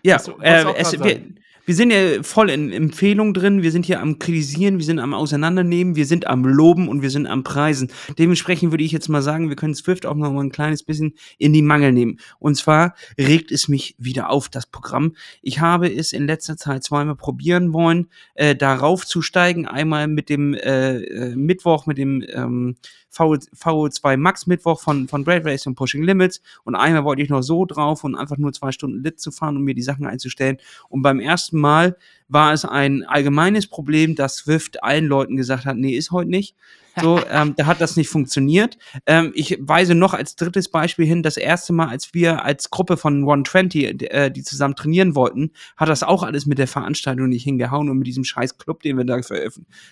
[0.04, 1.20] Ja, du, äh, es, wir,
[1.64, 5.14] wir sind ja voll in Empfehlungen drin, wir sind hier am Kritisieren, wir sind am
[5.14, 7.90] Auseinandernehmen, wir sind am Loben und wir sind am Preisen.
[8.18, 11.14] Dementsprechend würde ich jetzt mal sagen, wir können Swift auch noch mal ein kleines bisschen
[11.38, 12.18] in die Mangel nehmen.
[12.38, 15.16] Und zwar regt es mich wieder auf, das Programm.
[15.40, 19.66] Ich habe es in letzter Zeit zweimal probieren wollen, äh, darauf zu steigen.
[19.66, 22.76] Einmal mit dem äh, äh Mittwoch, mit dem ähm,
[23.12, 27.42] VO2 Max Mittwoch von, von Brad Race und Pushing Limits und einmal wollte ich noch
[27.42, 30.58] so drauf und einfach nur zwei Stunden Lit zu fahren, um mir die Sachen einzustellen.
[30.88, 31.96] Und beim ersten Mal
[32.28, 36.56] war es ein allgemeines Problem, dass Swift allen Leuten gesagt hat, nee, ist heute nicht.
[37.00, 38.76] So, ähm, da hat das nicht funktioniert.
[39.06, 42.96] Ähm, ich weise noch als drittes Beispiel hin, das erste Mal, als wir als Gruppe
[42.96, 47.44] von 120, äh, die zusammen trainieren wollten, hat das auch alles mit der Veranstaltung nicht
[47.44, 49.16] hingehauen und mit diesem scheiß Club, den wir da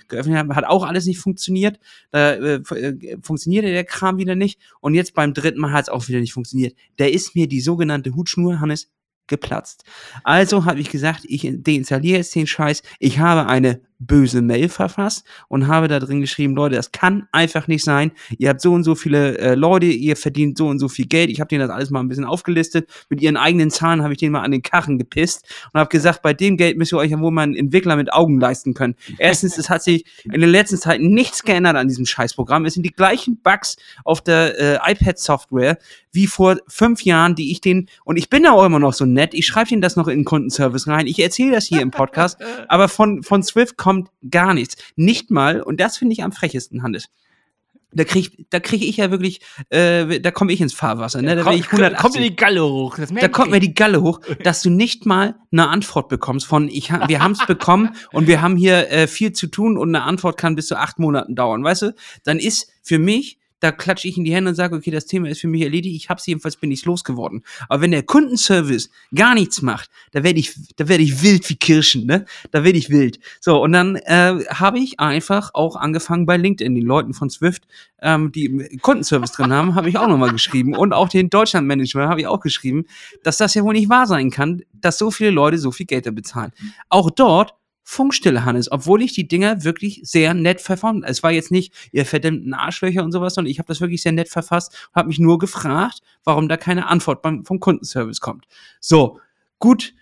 [0.09, 1.79] geöffnet haben, hat auch alles nicht funktioniert.
[2.11, 4.61] Da äh, äh, funktionierte der Kram wieder nicht.
[4.81, 6.77] Und jetzt beim dritten Mal hat es auch wieder nicht funktioniert.
[6.97, 8.91] Da ist mir die sogenannte Hutschnur, Hannes,
[9.31, 9.85] geplatzt.
[10.25, 12.83] Also habe ich gesagt, ich deinstalliere jetzt den Scheiß.
[12.99, 17.69] Ich habe eine böse Mail verfasst und habe da drin geschrieben, Leute, das kann einfach
[17.69, 18.13] nicht sein.
[18.39, 21.31] Ihr habt so und so viele äh, Leute, ihr verdient so und so viel Geld.
[21.31, 22.89] Ich habe denen das alles mal ein bisschen aufgelistet.
[23.11, 26.23] Mit ihren eigenen Zahlen habe ich denen mal an den Karren gepisst und habe gesagt,
[26.23, 28.97] bei dem Geld müsst ihr euch ja wohl mal einen Entwickler mit Augen leisten können.
[29.19, 32.65] Erstens, es hat sich in den letzten Zeiten nichts geändert an diesem Scheißprogramm.
[32.65, 35.77] Es sind die gleichen Bugs auf der äh, iPad-Software
[36.13, 39.05] wie vor fünf Jahren, die ich den, und ich bin da auch immer noch so
[39.05, 41.91] nett, ich schreibe denen das noch in den Kundenservice rein, ich erzähle das hier im
[41.91, 42.39] Podcast,
[42.69, 44.77] aber von, von Swift kommt kommt gar nichts.
[44.95, 47.09] Nicht mal, und das finde ich am frechesten, Hannes.
[47.93, 51.23] Da kriege da krieg ich ja wirklich, äh, da komme ich ins Fahrwasser.
[51.23, 51.35] Ne?
[51.35, 52.01] Da komm, ich 180.
[52.01, 52.97] kommt mir die Galle hoch.
[52.97, 56.93] da kommt mir die Galle hoch, dass du nicht mal eine Antwort bekommst von, ich,
[56.93, 60.37] wir haben es bekommen und wir haben hier äh, viel zu tun und eine Antwort
[60.37, 61.65] kann bis zu acht Monaten dauern.
[61.65, 64.91] Weißt du, dann ist für mich da klatsche ich in die Hände und sage, okay,
[64.91, 67.43] das Thema ist für mich erledigt, ich hab's jedenfalls, bin ich losgeworden.
[67.69, 71.57] Aber wenn der Kundenservice gar nichts macht, da werde ich, da werde ich wild wie
[71.57, 72.25] Kirschen, ne?
[72.51, 73.21] Da werde ich wild.
[73.41, 77.67] So, und dann äh, habe ich einfach auch angefangen bei LinkedIn, den Leuten von Swift,
[78.03, 80.75] ähm, die Kundenservice drin haben, habe ich auch nochmal geschrieben.
[80.75, 82.87] Und auch den Deutschlandmanager habe ich auch geschrieben,
[83.23, 86.07] dass das ja wohl nicht wahr sein kann, dass so viele Leute so viel Geld
[86.07, 86.53] da bezahlen.
[86.89, 87.55] Auch dort
[87.91, 91.01] Funkstille, Hannes, obwohl ich die Dinger wirklich sehr nett verfasst.
[91.07, 94.13] Es war jetzt nicht, ihr verdammten Arschlöcher und sowas, sondern ich habe das wirklich sehr
[94.13, 98.47] nett verfasst und habe mich nur gefragt, warum da keine Antwort beim, vom Kundenservice kommt.
[98.79, 99.19] So,
[99.59, 99.93] gut,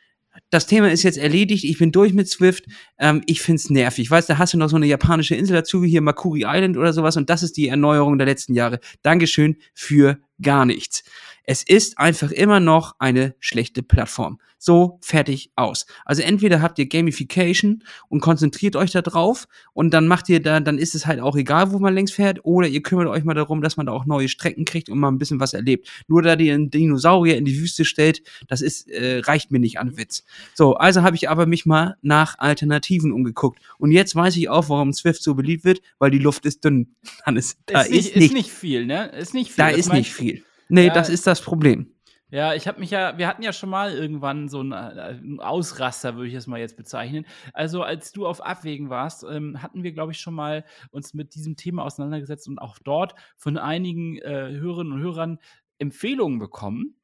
[0.51, 2.67] das Thema ist jetzt erledigt, ich bin durch mit Swift.
[2.99, 4.11] Ähm, ich find's nervig.
[4.11, 6.93] Weißt du, da hast du noch so eine japanische Insel dazu, hier Makuri Island oder
[6.93, 8.81] sowas, und das ist die Erneuerung der letzten Jahre.
[9.03, 11.05] Dankeschön für gar nichts.
[11.51, 14.39] Es ist einfach immer noch eine schlechte Plattform.
[14.59, 15.87] So, fertig, aus.
[16.05, 20.61] Also entweder habt ihr Gamification und konzentriert euch da drauf und dann macht ihr da,
[20.61, 23.33] dann ist es halt auch egal, wo man längs fährt, oder ihr kümmert euch mal
[23.33, 25.89] darum, dass man da auch neue Strecken kriegt und mal ein bisschen was erlebt.
[26.07, 29.79] Nur da ihr einen Dinosaurier in die Wüste stellt, das ist, äh, reicht mir nicht
[29.79, 30.25] an Witz.
[30.53, 33.59] So, also habe ich aber mich mal nach Alternativen umgeguckt.
[33.79, 36.95] Und jetzt weiß ich auch, warum Swift so beliebt wird, weil die Luft ist dünn.
[37.25, 39.07] Hannes, da ist, nicht, ist, nicht, ist nicht viel, ne?
[39.17, 39.57] Ist nicht viel.
[39.57, 40.45] Da ist nicht viel.
[40.69, 41.95] Nee, ja, das ist das Problem.
[42.31, 46.15] Ja, ich habe mich ja, wir hatten ja schon mal irgendwann so einen, äh, Ausraster,
[46.17, 47.25] würde ich es mal jetzt bezeichnen.
[47.55, 51.35] Also, als du auf Abwägen warst, ähm, hatten wir, glaube ich, schon mal uns mit
[51.35, 55.39] diesem Thema auseinandergesetzt und auch dort von einigen äh, Hörerinnen und Hörern
[55.79, 56.97] Empfehlungen bekommen.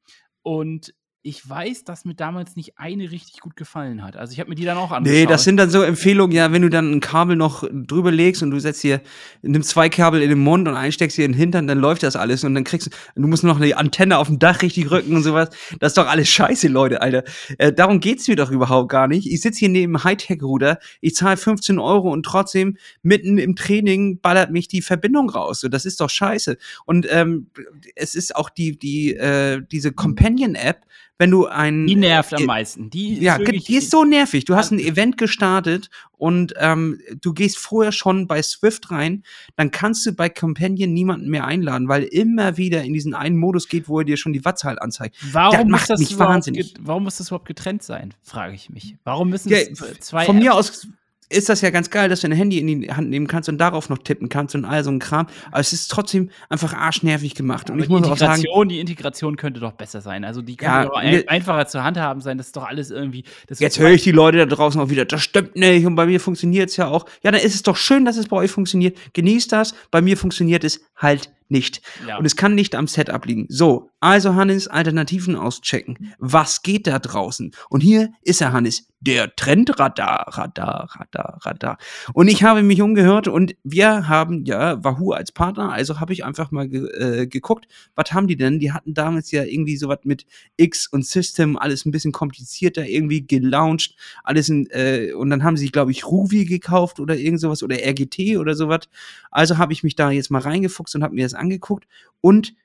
[0.43, 0.93] Und
[1.25, 4.15] ich weiß, dass mir damals nicht eine richtig gut gefallen hat.
[4.15, 5.17] Also ich habe mir die dann auch angeschaut.
[5.17, 8.43] Nee, das sind dann so Empfehlungen, ja, wenn du dann ein Kabel noch drüber legst
[8.43, 9.01] und du setzt hier,
[9.41, 12.15] nimmst zwei Kabel in den Mund und einsteckst hier in den Hintern, dann läuft das
[12.15, 15.15] alles und dann kriegst du, du musst noch eine Antenne auf dem Dach richtig rücken
[15.15, 15.49] und sowas.
[15.79, 17.23] Das ist doch alles scheiße, Leute, Alter.
[17.57, 19.25] Äh, darum geht's mir doch überhaupt gar nicht.
[19.25, 24.51] Ich sitze hier neben Hightech-Ruder, ich zahle 15 Euro und trotzdem mitten im Training ballert
[24.51, 25.61] mich die Verbindung raus.
[25.61, 26.57] So, das ist doch scheiße.
[26.85, 27.47] Und ähm,
[27.95, 30.85] es ist auch die, die, äh, diese Companion-App,
[31.17, 31.87] wenn du ein.
[31.87, 32.89] Die nervt am meisten.
[32.89, 34.45] Die ja, ist die ist so nervig.
[34.45, 39.23] Du hast ein Event gestartet und ähm, du gehst vorher schon bei Swift rein,
[39.55, 43.67] dann kannst du bei Companion niemanden mehr einladen, weil immer wieder in diesen einen Modus
[43.67, 45.15] geht, wo er dir schon die Wattzahl anzeigt.
[45.31, 46.73] Warum das macht das mich wahnsinnig.
[46.79, 48.97] Warum muss das überhaupt getrennt sein, frage ich mich.
[49.03, 49.59] Warum müssen ja,
[49.99, 50.25] zwei.
[50.25, 50.87] Von Apps mir aus
[51.29, 53.57] ist das ja ganz geil, dass du ein Handy in die Hand nehmen kannst und
[53.57, 55.27] darauf noch tippen kannst und all so ein Kram.
[55.51, 57.69] Aber es ist trotzdem einfach arschnervig gemacht.
[57.69, 60.23] und ich muss auch sagen, die Integration könnte doch besser sein.
[60.23, 62.37] Also die könnte ja, doch ein, einfacher zu handhaben sein.
[62.37, 63.23] Das ist doch alles irgendwie.
[63.49, 65.05] jetzt höre ich die Leute da draußen auch wieder.
[65.05, 65.85] Das stimmt nicht.
[65.85, 67.05] Und bei mir funktioniert es ja auch.
[67.23, 68.97] Ja, dann ist es doch schön, dass es bei euch funktioniert.
[69.13, 69.73] Genießt das.
[69.91, 71.81] Bei mir funktioniert es halt nicht.
[72.07, 72.17] Ja.
[72.17, 73.45] Und es kann nicht am Setup liegen.
[73.49, 76.13] So, also Hannes, Alternativen auschecken.
[76.19, 77.51] Was geht da draußen?
[77.69, 81.77] Und hier ist er, Hannes, der Trendradar, Radar, Radar, Radar.
[82.13, 86.25] Und ich habe mich umgehört und wir haben ja Wahoo als Partner, also habe ich
[86.25, 88.59] einfach mal ge äh, geguckt, was haben die denn?
[88.59, 90.25] Die hatten damals ja irgendwie sowas mit
[90.57, 95.57] X und System, alles ein bisschen komplizierter, irgendwie gelauncht, alles in, äh, und dann haben
[95.57, 98.89] sie, glaube ich, Ruby gekauft oder irgend sowas oder RGT oder sowas.
[99.29, 101.87] Also habe ich mich da jetzt mal reingefuchst und habe mir das angeguckt
[102.21, 102.55] und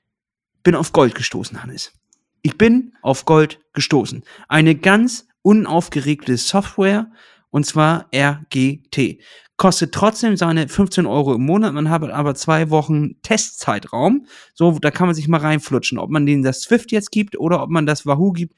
[0.63, 1.93] bin auf Gold gestoßen, Hannes.
[2.41, 4.23] Ich bin auf Gold gestoßen.
[4.47, 7.11] Eine ganz unaufgeregte Software,
[7.49, 9.19] und zwar RGT.
[9.57, 14.25] Kostet trotzdem seine 15 Euro im Monat, man hat aber zwei Wochen Testzeitraum.
[14.55, 17.61] So, da kann man sich mal reinflutschen, ob man denen das Swift jetzt gibt oder
[17.61, 18.55] ob man das Wahoo gibt.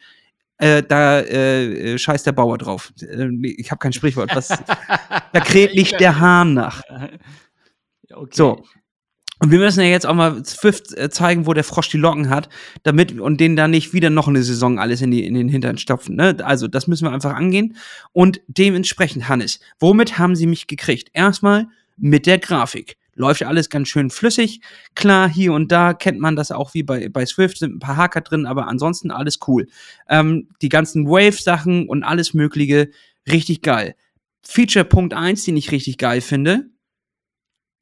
[0.58, 2.94] Äh, da äh, scheißt der Bauer drauf.
[3.02, 4.34] Äh, ich habe kein Sprichwort.
[4.34, 6.82] Was, da kräht nicht der Hahn nach.
[8.10, 8.30] Okay.
[8.32, 8.64] So,
[9.44, 12.30] und wir müssen ja jetzt auch mal Swift äh, zeigen, wo der Frosch die Locken
[12.30, 12.48] hat,
[12.84, 15.78] damit und denen da nicht wieder noch eine Saison alles in, die, in den Hintern
[15.78, 16.16] stopfen.
[16.16, 16.38] Ne?
[16.46, 17.76] Also, das müssen wir einfach angehen.
[18.14, 21.10] Und dementsprechend, Hannes, womit haben sie mich gekriegt?
[21.12, 21.68] Erstmal
[21.98, 22.96] mit der Grafik.
[23.16, 24.62] Läuft alles ganz schön flüssig.
[24.96, 27.98] Klar, hier und da kennt man das auch wie bei, bei Swift, sind ein paar
[27.98, 29.68] Hacker drin, aber ansonsten alles cool.
[30.08, 32.92] Ähm, die ganzen Wave-Sachen und alles Mögliche,
[33.30, 33.96] richtig geil.
[34.42, 36.70] Feature Punkt 1, den ich richtig geil finde,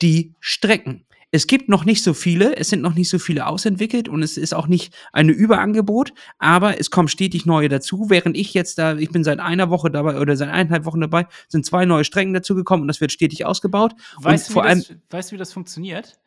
[0.02, 1.06] die Strecken.
[1.32, 4.36] Es gibt noch nicht so viele, es sind noch nicht so viele ausentwickelt und es
[4.36, 8.10] ist auch nicht eine Überangebot, aber es kommen stetig neue dazu.
[8.10, 11.28] Während ich jetzt da, ich bin seit einer Woche dabei oder seit eineinhalb Wochen dabei,
[11.48, 13.94] sind zwei neue Strecken dazugekommen und das wird stetig ausgebaut.
[14.18, 16.20] Weißt, und vor allem, das, weißt du, wie das funktioniert?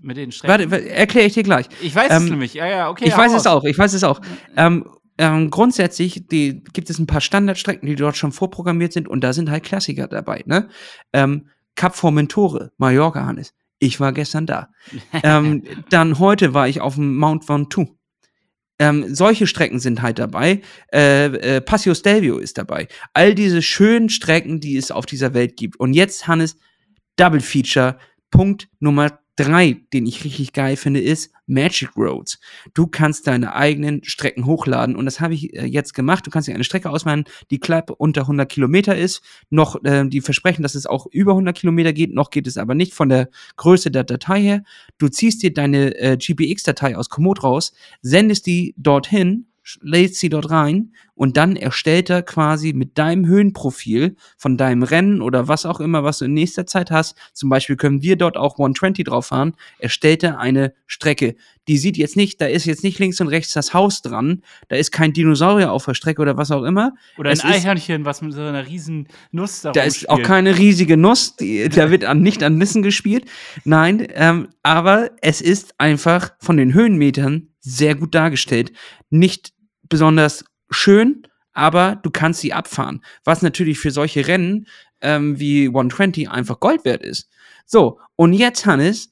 [0.00, 0.70] Mit den Strecken?
[0.70, 1.66] Warte, erkläre ich dir gleich.
[1.82, 2.54] Ich weiß ähm, es nämlich.
[2.54, 3.04] Ja, ja, okay.
[3.06, 3.40] Ich weiß aus.
[3.40, 4.22] es auch, ich weiß es auch.
[4.56, 4.86] Ähm,
[5.18, 9.34] ähm, grundsätzlich die, gibt es ein paar Standardstrecken, die dort schon vorprogrammiert sind und da
[9.34, 10.42] sind halt Klassiker dabei.
[10.46, 10.70] Ne?
[11.12, 13.52] Ähm, Cap Formentore, Mallorca, Hannes.
[13.80, 14.68] Ich war gestern da.
[15.24, 17.96] ähm, dann heute war ich auf dem Mount Ventoux.
[18.78, 20.62] Ähm, solche Strecken sind halt dabei.
[20.92, 21.26] Äh,
[21.56, 22.88] äh, Passio Stelvio ist dabei.
[23.12, 25.78] All diese schönen Strecken, die es auf dieser Welt gibt.
[25.78, 26.56] Und jetzt, Hannes,
[27.16, 27.98] Double Feature,
[28.30, 32.38] Punkt Nummer drei, den ich richtig geil finde, ist Magic Roads.
[32.74, 36.26] Du kannst deine eigenen Strecken hochladen und das habe ich äh, jetzt gemacht.
[36.26, 39.22] Du kannst dir eine Strecke ausmalen, die knapp unter 100 Kilometer ist.
[39.48, 42.14] Noch, äh, die versprechen, dass es auch über 100 Kilometer geht.
[42.14, 44.62] Noch geht es aber nicht von der Größe der Datei her.
[44.98, 47.72] Du ziehst dir deine äh, GPX-Datei aus Komoot raus,
[48.02, 49.46] sendest die dorthin
[49.82, 55.20] lädst sie dort rein und dann erstellt er quasi mit deinem Höhenprofil von deinem Rennen
[55.20, 58.38] oder was auch immer, was du in nächster Zeit hast, zum Beispiel können wir dort
[58.38, 61.36] auch 120 drauf fahren, erstellt er eine Strecke.
[61.68, 64.76] Die sieht jetzt nicht, da ist jetzt nicht links und rechts das Haus dran, da
[64.76, 66.94] ist kein Dinosaurier auf der Strecke oder was auch immer.
[67.18, 70.96] Oder ein Eichhörnchen, was mit so einer riesen Nuss da Da ist auch keine riesige
[70.96, 73.26] Nuss, die, da wird an, nicht an Nissen gespielt.
[73.64, 78.72] Nein, ähm, aber es ist einfach von den Höhenmetern sehr gut dargestellt.
[79.10, 79.52] Nicht
[79.86, 83.04] besonders schön, aber du kannst sie abfahren.
[83.24, 84.66] Was natürlich für solche Rennen
[85.00, 87.28] ähm, wie 120 einfach Gold wert ist.
[87.66, 89.10] So, und jetzt, Hannes,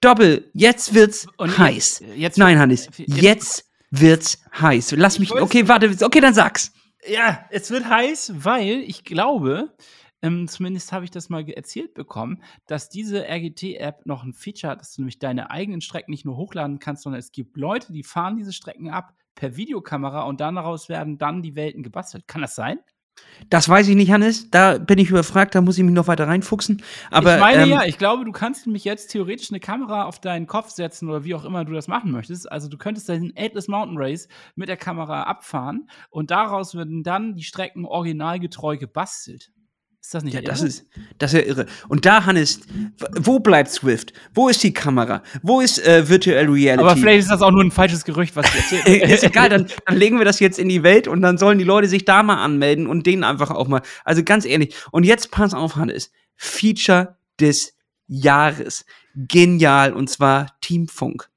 [0.00, 2.00] Doppel, jetzt wird's und heiß.
[2.00, 4.92] Jetzt, jetzt Nein, Hannes, jetzt, jetzt wird's heiß.
[4.92, 6.72] Lass mich, okay, warte, okay, dann sag's.
[7.06, 9.74] Ja, es wird heiß, weil ich glaube,
[10.22, 14.80] ähm, zumindest habe ich das mal erzählt bekommen, dass diese RGT-App noch ein Feature hat,
[14.80, 18.02] dass du nämlich deine eigenen Strecken nicht nur hochladen kannst, sondern es gibt Leute, die
[18.02, 22.26] fahren diese Strecken ab, per Videokamera und daraus werden dann die Welten gebastelt.
[22.26, 22.78] Kann das sein?
[23.50, 24.50] Das weiß ich nicht, Hannes.
[24.50, 26.82] Da bin ich überfragt, da muss ich mich noch weiter reinfuchsen.
[27.10, 30.20] Aber, ich meine ähm, ja, ich glaube, du kannst nämlich jetzt theoretisch eine Kamera auf
[30.20, 32.50] deinen Kopf setzen oder wie auch immer du das machen möchtest.
[32.50, 37.34] Also du könntest den Atlas Mountain Race mit der Kamera abfahren und daraus würden dann
[37.34, 39.50] die Strecken originalgetreu gebastelt.
[40.04, 40.50] Ist das nicht Ja, irre?
[40.50, 40.84] das ist,
[41.16, 41.66] das ist ja irre.
[41.88, 42.60] Und da, Hannes,
[43.16, 44.12] wo bleibt Swift?
[44.34, 45.22] Wo ist die Kamera?
[45.42, 46.78] Wo ist äh, Virtual Reality?
[46.84, 48.86] Aber vielleicht ist das auch nur ein falsches Gerücht, was du erzählst.
[49.14, 51.64] ist egal, dann, dann legen wir das jetzt in die Welt und dann sollen die
[51.64, 53.80] Leute sich da mal anmelden und denen einfach auch mal.
[54.04, 54.74] Also ganz ehrlich.
[54.90, 56.12] Und jetzt pass auf, Hannes.
[56.36, 57.72] Feature des
[58.06, 58.84] Jahres.
[59.14, 59.94] Genial.
[59.94, 61.30] Und zwar Teamfunk.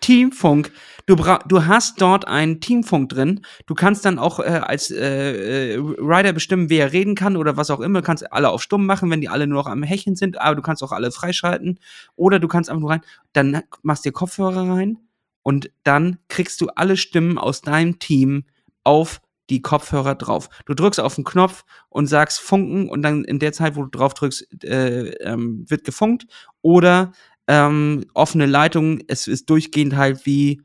[0.00, 0.72] Teamfunk.
[1.06, 3.40] Du, bra du hast dort einen Teamfunk drin.
[3.66, 7.70] Du kannst dann auch äh, als äh, äh, Rider bestimmen, wer reden kann oder was
[7.70, 8.00] auch immer.
[8.00, 10.56] Du kannst alle auf stumm machen, wenn die alle nur noch am Hecheln sind, aber
[10.56, 11.78] du kannst auch alle freischalten.
[12.16, 13.02] Oder du kannst einfach nur rein,
[13.32, 14.98] dann machst dir Kopfhörer rein
[15.44, 18.44] und dann kriegst du alle Stimmen aus deinem Team
[18.82, 20.48] auf die Kopfhörer drauf.
[20.64, 23.90] Du drückst auf den Knopf und sagst Funken und dann in der Zeit, wo du
[23.96, 26.26] drauf drückst, äh, ähm, wird gefunkt.
[26.62, 27.12] Oder
[27.46, 30.62] ähm, offene Leitung, es ist durchgehend halt wie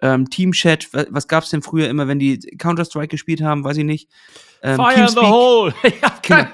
[0.00, 0.92] ähm, Teamchat.
[0.92, 3.64] Wa- Was gab's denn früher immer, wenn die Counter-Strike gespielt haben?
[3.64, 4.08] Weiß ich nicht.
[4.62, 5.30] Ähm, Fire in the Teamspeak.
[5.30, 5.74] hole.
[6.22, 6.46] Genau.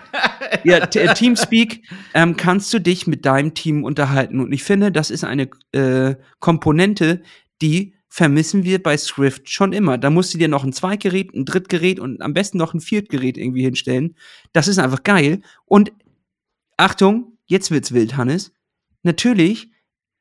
[0.64, 4.40] Ja, äh, Teamspeak ähm, kannst du dich mit deinem Team unterhalten.
[4.40, 7.22] Und ich finde, das ist eine äh, Komponente,
[7.62, 9.96] die vermissen wir bei Swift schon immer.
[9.96, 13.38] Da musst du dir noch ein Zweitgerät, ein Drittgerät und am besten noch ein Viertgerät
[13.38, 14.16] irgendwie hinstellen.
[14.52, 15.42] Das ist einfach geil.
[15.66, 15.92] Und
[16.76, 18.52] Achtung, jetzt wird's wild, Hannes.
[19.04, 19.70] Natürlich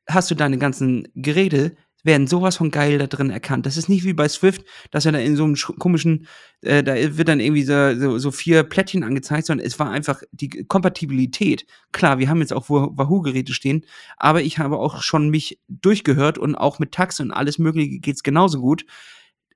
[0.08, 1.74] hast du deine ganzen Geräte,
[2.04, 3.66] werden sowas von geil da drin erkannt.
[3.66, 6.26] Das ist nicht wie bei Swift, dass er da in so einem sch- komischen,
[6.62, 10.22] äh, da wird dann irgendwie so, so, so vier Plättchen angezeigt, sondern es war einfach
[10.32, 11.66] die Kompatibilität.
[11.92, 13.84] Klar, wir haben jetzt auch Wa- Wahoo-Geräte stehen,
[14.16, 18.22] aber ich habe auch schon mich durchgehört und auch mit Tax und alles Mögliche geht's
[18.22, 18.84] genauso gut.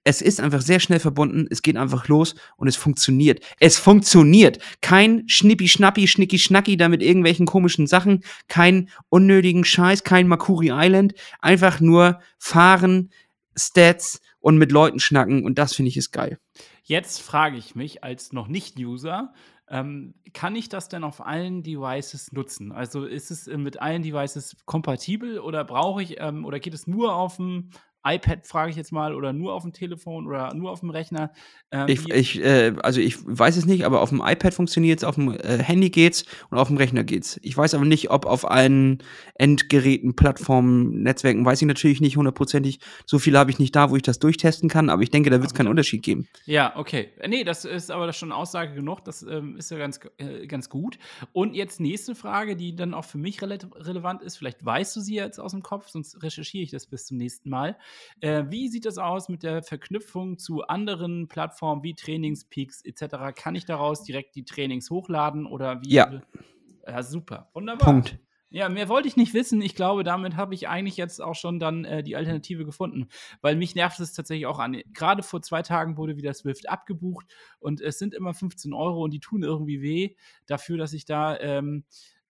[0.04, 3.42] Es ist einfach sehr schnell verbunden, es geht einfach los und es funktioniert.
[3.58, 4.58] Es funktioniert.
[4.82, 11.14] Kein Schnippi-Schnappi, Schnicki-Schnacki da mit irgendwelchen komischen Sachen, kein unnötigen Scheiß, kein Makuri Island.
[11.40, 13.10] Einfach nur fahren,
[13.56, 16.38] Stats und mit Leuten schnacken und das finde ich ist geil.
[16.82, 19.32] Jetzt frage ich mich als noch nicht-User,
[19.68, 22.70] ähm, kann ich das denn auf allen Devices nutzen?
[22.70, 26.86] Also ist es äh, mit allen Devices kompatibel oder brauche ich ähm, oder geht es
[26.86, 27.70] nur auf dem
[28.04, 31.32] iPad, frage ich jetzt mal, oder nur auf dem Telefon oder nur auf dem Rechner?
[31.70, 35.04] Ähm, Ich, ich, äh, also ich weiß es nicht, aber auf dem iPad funktioniert es,
[35.04, 37.38] auf dem äh, Handy geht's und auf dem Rechner geht's.
[37.42, 39.02] Ich weiß aber nicht, ob auf allen
[39.34, 42.80] Endgeräten, Plattformen, Netzwerken, weiß ich natürlich nicht hundertprozentig.
[43.06, 45.36] So viel habe ich nicht da, wo ich das durchtesten kann, aber ich denke, da
[45.40, 46.28] wird es keinen Unterschied geben.
[46.46, 47.10] Ja, okay.
[47.18, 49.04] Äh, Nee, das ist aber schon Aussage genug.
[49.04, 50.98] Das ähm, ist ja ganz, äh, ganz gut.
[51.32, 54.36] Und jetzt nächste Frage, die dann auch für mich rele relevant ist.
[54.36, 57.50] Vielleicht weißt du sie jetzt aus dem Kopf, sonst recherchiere ich das bis zum nächsten
[57.50, 57.76] Mal.
[58.20, 63.34] Äh, wie sieht das aus mit der Verknüpfung zu anderen Plattformen wie Trainingspeaks etc.?
[63.34, 65.90] Kann ich daraus direkt die Trainings hochladen oder wie?
[65.94, 66.22] Ja.
[66.86, 67.48] Ja, super.
[67.54, 67.92] Wunderbar.
[67.92, 68.18] Punkt.
[68.54, 69.60] Ja, mehr wollte ich nicht wissen.
[69.60, 73.08] Ich glaube, damit habe ich eigentlich jetzt auch schon dann äh, die Alternative gefunden.
[73.40, 74.80] Weil mich nervt es tatsächlich auch an.
[74.92, 77.26] Gerade vor zwei Tagen wurde wieder Swift abgebucht
[77.58, 80.14] und es sind immer 15 Euro und die tun irgendwie weh
[80.46, 81.82] dafür, dass ich da ähm,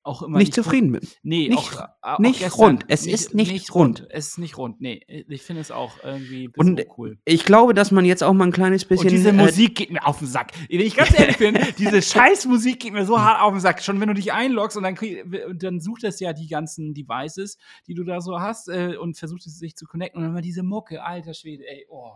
[0.04, 1.00] auch immer Nicht zufrieden bin.
[1.22, 2.84] Nee, Nicht- auch, auch nicht gestern rund.
[2.88, 4.06] Es ist nicht rund.
[4.10, 4.80] Es ist nicht rund.
[4.80, 7.18] Nee, ich finde es auch irgendwie Und cool.
[7.24, 9.06] Ich glaube, dass man jetzt auch mal ein kleines bisschen.
[9.06, 10.52] Und diese äh, Musik geht mir auf den Sack.
[10.68, 13.82] Wenn ich ganz ehrlich bin, diese Scheißmusik geht mir so hart auf den Sack.
[13.82, 16.92] Schon wenn du dich einloggst und dann, krieg, und dann sucht es ja die ganzen
[16.94, 17.56] Devices,
[17.88, 20.18] die du da so hast äh, und versucht es sich zu connecten.
[20.18, 22.12] Und dann mal diese Mucke, alter Schwede, ey, oh.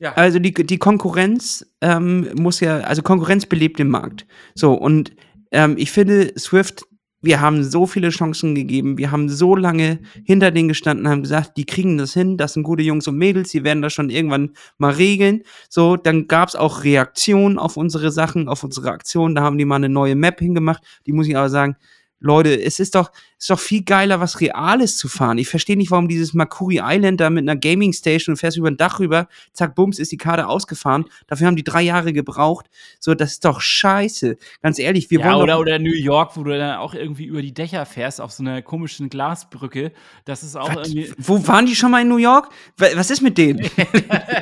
[0.00, 0.14] Ja.
[0.14, 4.26] Also die, die Konkurrenz ähm, muss ja, also Konkurrenz belebt den Markt.
[4.54, 5.12] So, und
[5.52, 6.86] ähm, ich finde, Swift,
[7.22, 11.56] wir haben so viele Chancen gegeben, wir haben so lange hinter denen gestanden, haben gesagt,
[11.56, 14.54] die kriegen das hin, das sind gute Jungs und Mädels, die werden das schon irgendwann
[14.78, 15.42] mal regeln.
[15.68, 19.76] So, dann gab's auch Reaktionen auf unsere Sachen, auf unsere Aktionen, da haben die mal
[19.76, 21.76] eine neue Map hingemacht, die muss ich aber sagen,
[22.20, 23.10] Leute, es ist doch,
[23.40, 25.38] ist doch viel geiler, was Reales zu fahren.
[25.38, 28.68] Ich verstehe nicht, warum dieses Makuri Island da mit einer Gaming Station und fährst über
[28.68, 31.06] ein Dach rüber, zack, bums, ist die Karte ausgefahren.
[31.26, 32.66] Dafür haben die drei Jahre gebraucht.
[32.98, 34.36] So, das ist doch scheiße.
[34.62, 37.40] Ganz ehrlich, wir ja, wollen oder, oder New York, wo du dann auch irgendwie über
[37.40, 39.92] die Dächer fährst auf so einer komischen Glasbrücke.
[40.26, 40.88] Das ist auch Was?
[40.88, 41.10] irgendwie.
[41.16, 42.50] Wo waren die schon mal in New York?
[42.76, 43.60] Wa- Was ist mit denen?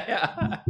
[0.09, 0.64] ja.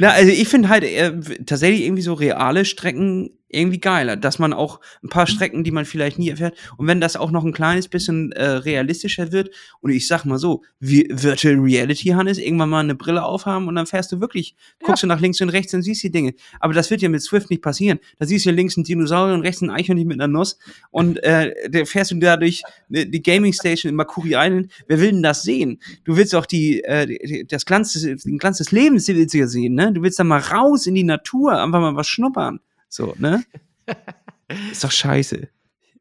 [0.00, 1.12] Na, also ich finde halt äh,
[1.46, 5.84] tatsächlich irgendwie so reale Strecken irgendwie geiler, dass man auch ein paar Strecken, die man
[5.86, 9.50] vielleicht nie erfährt, und wenn das auch noch ein kleines bisschen äh, realistischer wird,
[9.80, 13.74] und ich sag mal so, wie Virtual Reality, Hannes, irgendwann mal eine Brille aufhaben und
[13.74, 16.34] dann fährst du wirklich, guckst du nach links und rechts und siehst die Dinge.
[16.60, 17.98] Aber das wird ja mit Swift nicht passieren.
[18.18, 20.58] Da siehst du links einen Dinosaurier und rechts ein Eichhörnchen mit einer Nuss
[20.90, 24.72] und äh, da fährst du dadurch die Gaming Station in Makuri Island.
[24.86, 25.80] Wer will denn das sehen?
[26.04, 29.46] Du willst auch die, äh, das Glanz des, den Glanz des Lebens willst du ja
[29.46, 29.92] sehen, ne?
[29.92, 32.60] Du willst da mal raus in die Natur, einfach mal was schnuppern.
[32.88, 33.44] So, ne?
[34.72, 35.48] Ist doch scheiße.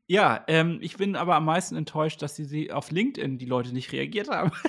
[0.07, 3.73] Ja, ähm, ich bin aber am meisten enttäuscht, dass sie, sie auf LinkedIn die Leute
[3.73, 4.51] nicht reagiert haben.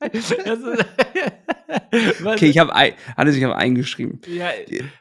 [2.24, 2.72] okay, ich habe
[3.16, 4.20] alles, ich habe eingeschrieben.
[4.26, 4.48] Ja,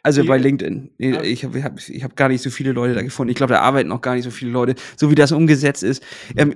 [0.04, 0.92] also bei LinkedIn.
[0.98, 3.32] Ich habe hab, ich hab gar nicht so viele Leute da gefunden.
[3.32, 6.04] Ich glaube, da arbeiten noch gar nicht so viele Leute, so wie das umgesetzt ist.
[6.36, 6.54] Ähm,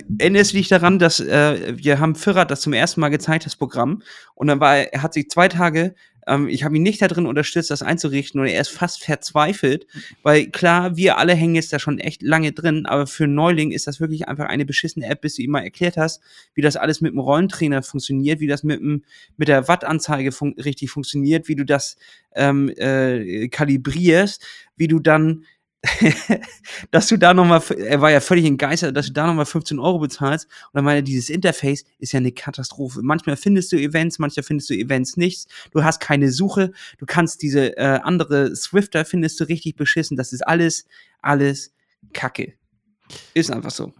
[0.53, 4.01] du dich daran, dass äh, wir haben Firrat das zum ersten Mal gezeigt, das Programm,
[4.35, 5.95] und dann war er, er hat sich zwei Tage
[6.27, 9.87] ähm, ich habe ihn nicht darin unterstützt, das einzurichten und er ist fast verzweifelt,
[10.21, 13.87] weil klar, wir alle hängen jetzt da schon echt lange drin, aber für Neuling ist
[13.87, 16.21] das wirklich einfach eine beschissene App, bis du ihm mal erklärt hast,
[16.53, 19.03] wie das alles mit dem Rollentrainer funktioniert, wie das mit, dem,
[19.37, 21.97] mit der Wattanzeige fun richtig funktioniert, wie du das
[22.35, 24.45] ähm, äh, kalibrierst,
[24.75, 25.45] wie du dann
[26.91, 29.99] dass du da nochmal, er war ja völlig entgeistert, dass du da nochmal 15 Euro
[29.99, 30.45] bezahlst.
[30.45, 33.01] Und dann meine, dieses Interface ist ja eine Katastrophe.
[33.01, 35.47] Manchmal findest du Events, manchmal findest du Events nichts.
[35.71, 36.71] Du hast keine Suche.
[36.99, 40.15] Du kannst diese äh, andere Swifter findest du richtig beschissen.
[40.15, 40.85] Das ist alles,
[41.21, 41.73] alles
[42.13, 42.53] Kacke.
[43.33, 43.93] Ist einfach so.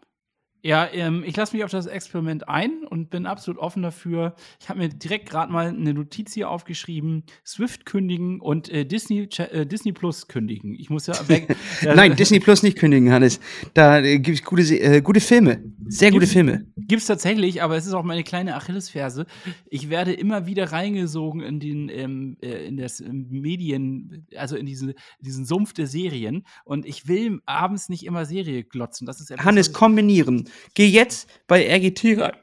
[0.65, 4.33] Ja, ähm, ich lasse mich auf das Experiment ein und bin absolut offen dafür.
[4.61, 9.27] Ich habe mir direkt gerade mal eine Notiz hier aufgeschrieben: Swift kündigen und äh, Disney,
[9.37, 10.73] äh, Disney Plus kündigen.
[10.73, 11.53] Ich muss ja weg.
[11.83, 13.41] Nein, Disney Plus nicht kündigen, Hannes.
[13.73, 15.61] Da äh, gibt es gute, äh, gute Filme.
[15.85, 16.65] Sehr gute Filme.
[16.77, 19.25] Gibt es tatsächlich, aber es ist auch meine kleine Achillesferse.
[19.69, 24.95] Ich werde immer wieder reingesogen in den ähm, äh, in das Medien, also in diese,
[25.19, 26.45] diesen Sumpf der Serien.
[26.63, 29.05] Und ich will abends nicht immer Serie glotzen.
[29.05, 30.49] Das ist etwas, Hannes, kombinieren.
[30.73, 32.33] Geh jetzt bei RGT rein.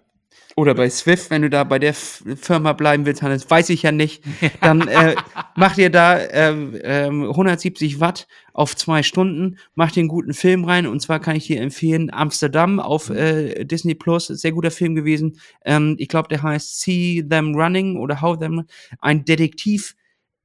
[0.56, 3.92] Oder bei Swift, wenn du da bei der Firma bleiben willst, Hannes, weiß ich ja
[3.92, 4.22] nicht.
[4.60, 5.14] Dann äh,
[5.56, 10.64] mach dir da ähm, ähm, 170 Watt auf zwei Stunden, mach dir einen guten Film
[10.64, 10.86] rein.
[10.86, 15.38] Und zwar kann ich dir empfehlen, Amsterdam auf äh, Disney Plus, sehr guter Film gewesen.
[15.64, 18.64] Ähm, ich glaube, der heißt See Them Running oder How Them,
[19.00, 19.94] ein Detektiv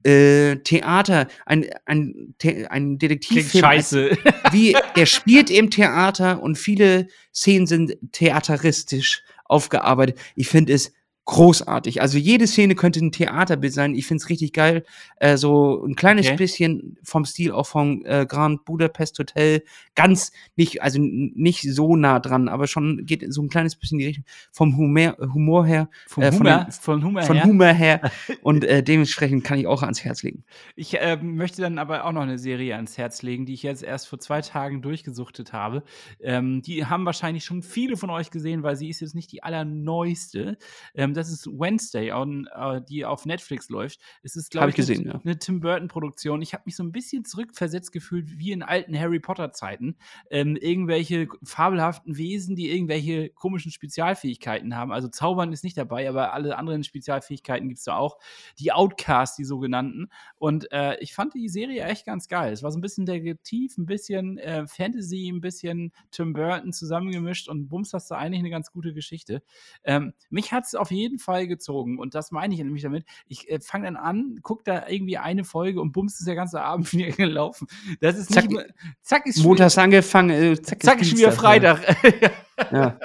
[0.05, 2.35] äh, Theater, ein, ein,
[2.69, 3.63] ein Detektivfilm.
[3.63, 4.17] scheiße.
[4.51, 10.19] Wie, er spielt im Theater und viele Szenen sind theateristisch aufgearbeitet.
[10.35, 10.93] Ich finde es
[11.25, 12.01] großartig.
[12.01, 13.95] Also jede Szene könnte ein Theaterbild sein.
[13.95, 14.85] Ich finde es richtig geil.
[15.17, 16.35] Äh, so ein kleines okay.
[16.35, 19.63] bisschen vom Stil auch vom äh, Grand Budapest Hotel.
[19.95, 24.05] Ganz nicht, also nicht so nah dran, aber schon geht so ein kleines bisschen die
[24.05, 25.89] Richtung vom Humor, Humor her.
[26.07, 27.45] Vom äh, von, Humor, den, von Humor von her.
[27.45, 28.11] Humor her.
[28.43, 30.43] Und äh, dementsprechend kann ich auch ans Herz legen.
[30.75, 33.81] Ich äh, möchte dann aber auch noch eine Serie ans Herz legen, die ich jetzt
[33.81, 35.83] erst vor zwei Tagen durchgesuchtet habe.
[36.21, 39.41] Ähm, die haben wahrscheinlich schon viele von euch gesehen, weil sie ist jetzt nicht die
[39.41, 40.59] allerneueste.
[40.93, 43.99] Ähm, das ist Wednesday, on, uh, die auf Netflix läuft.
[44.23, 45.21] Es ist, glaube ich, gesehen, eine, ja.
[45.23, 46.41] eine Tim Burton-Produktion.
[46.41, 49.97] Ich habe mich so ein bisschen zurückversetzt gefühlt, wie in alten Harry Potter-Zeiten.
[50.29, 54.91] Ähm, irgendwelche fabelhaften Wesen, die irgendwelche komischen Spezialfähigkeiten haben.
[54.91, 58.17] Also Zaubern ist nicht dabei, aber alle anderen Spezialfähigkeiten gibt es da auch.
[58.59, 60.09] Die Outcasts, die sogenannten.
[60.37, 62.53] Und äh, ich fand die Serie echt ganz geil.
[62.53, 67.49] Es war so ein bisschen Detektiv, ein bisschen äh, Fantasy, ein bisschen Tim Burton zusammengemischt
[67.49, 69.41] und bums hast du eigentlich eine ganz gute Geschichte.
[69.83, 71.99] Ähm, mich hat es auf jeden jeden Fall gezogen.
[71.99, 73.05] Und das meine ich nämlich damit.
[73.27, 76.61] Ich äh, fange dann an, gucke da irgendwie eine Folge und bums ist der ganze
[76.61, 77.67] Abend wieder gelaufen.
[78.01, 78.65] Das ist zack, nicht
[79.01, 81.81] zack ist Montags angefangen, äh, zack, zack ist, wieder Freitag.
[82.71, 82.97] Ja.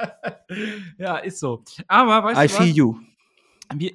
[0.96, 1.64] ja, ist so.
[1.88, 2.64] Aber weißt I du was?
[2.64, 2.96] feel you.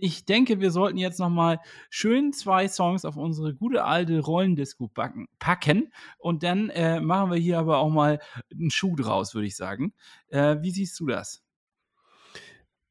[0.02, 4.92] ich denke, wir sollten jetzt noch mal schön zwei Songs auf unsere gute alte Rollendisco
[5.40, 8.20] packen und dann äh, machen wir hier aber auch mal
[8.52, 9.94] einen Schuh draus, würde ich sagen.
[10.28, 11.45] Äh, wie siehst du das?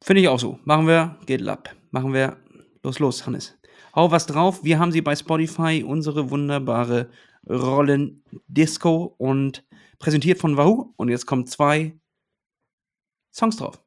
[0.05, 0.59] Finde ich auch so.
[0.65, 1.75] Machen wir, geht ab.
[1.91, 2.37] Machen wir,
[2.83, 3.59] los, los, Hannes.
[3.95, 4.63] Hau was drauf.
[4.63, 7.09] Wir haben sie bei Spotify, unsere wunderbare
[7.49, 9.65] Rollen-Disco und
[9.99, 10.93] präsentiert von Wahoo.
[10.97, 11.99] Und jetzt kommen zwei
[13.33, 13.83] Songs drauf.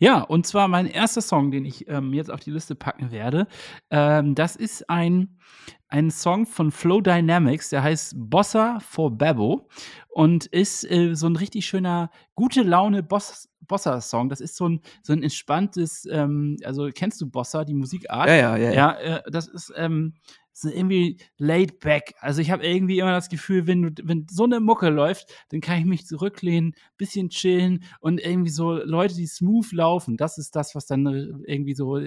[0.00, 3.46] Ja, und zwar mein erster Song, den ich ähm, jetzt auf die Liste packen werde.
[3.90, 5.38] Ähm, das ist ein,
[5.86, 9.68] ein Song von Flow Dynamics, der heißt Bossa for Babo
[10.08, 14.28] und ist äh, so ein richtig schöner, gute Laune Boss Bossa-Song.
[14.28, 18.28] Das ist so ein, so ein entspanntes, ähm, also kennst du Bossa, die Musikart?
[18.28, 18.72] Ja, ja, ja.
[18.72, 20.14] Ja, äh, das ist, ähm,
[20.52, 22.14] so irgendwie laid back.
[22.20, 25.62] Also ich habe irgendwie immer das Gefühl, wenn du, wenn so eine Mucke läuft, dann
[25.62, 30.54] kann ich mich zurücklehnen, bisschen chillen und irgendwie so Leute, die smooth laufen, das ist
[30.56, 32.00] das, was dann äh, irgendwie so,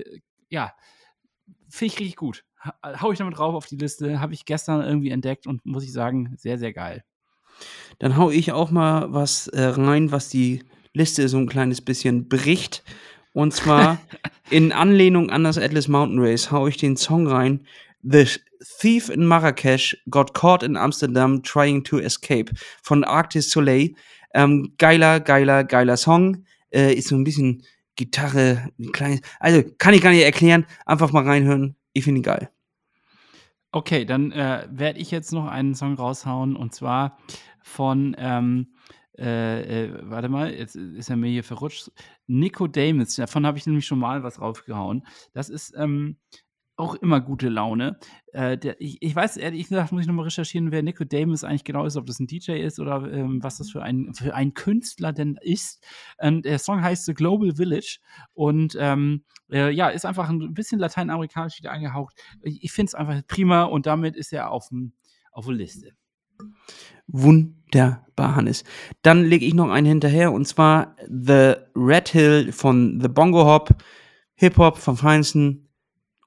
[0.49, 0.73] ja,
[1.69, 2.45] Finde ich richtig gut.
[2.83, 4.19] Hau ich damit drauf auf die Liste.
[4.19, 7.03] Habe ich gestern irgendwie entdeckt und muss ich sagen, sehr, sehr geil.
[7.97, 12.27] Dann hau ich auch mal was äh, rein, was die Liste so ein kleines bisschen
[12.27, 12.83] bricht.
[13.33, 13.99] Und zwar
[14.49, 17.65] in Anlehnung an das Atlas Mountain Race hau ich den Song rein.
[18.03, 18.27] The
[18.79, 23.95] Thief in Marrakesh got caught in Amsterdam trying to escape von Arctis Soleil.
[24.33, 26.45] Ähm, geiler, geiler, geiler Song.
[26.71, 27.63] Äh, ist so ein bisschen
[27.95, 29.21] Gitarre, ein kleines.
[29.39, 30.65] Also kann ich gar nicht erklären.
[30.85, 31.75] Einfach mal reinhören.
[31.93, 32.49] Ich finde ihn geil.
[33.71, 37.17] Okay, dann äh, werde ich jetzt noch einen Song raushauen und zwar
[37.61, 38.72] von, ähm,
[39.17, 41.91] äh, äh, warte mal, jetzt ist er mir hier verrutscht.
[42.27, 45.05] Nico Damus, davon habe ich nämlich schon mal was raufgehauen.
[45.33, 46.17] Das ist ähm,
[46.75, 47.99] auch immer gute Laune.
[48.31, 51.63] Äh, der, ich, ich, weiß ehrlich gesagt, muss ich nochmal recherchieren, wer Nico Damus eigentlich
[51.63, 54.53] genau ist, ob das ein DJ ist oder ähm, was das für ein, für ein
[54.55, 55.85] Künstler denn ist.
[56.17, 57.99] Und der Song heißt The Global Village
[58.33, 62.19] und ähm, äh, ja, ist einfach ein bisschen lateinamerikanisch wieder angehaucht.
[62.41, 64.69] Ich, finde es einfach prima und damit ist er auf,
[65.31, 65.91] auf der Liste.
[67.07, 68.63] Wunderbar, Hannes.
[69.01, 73.69] Dann lege ich noch einen hinterher und zwar The Red Hill von The Bongo Hop,
[74.35, 75.69] Hip-Hop vom Feinsten.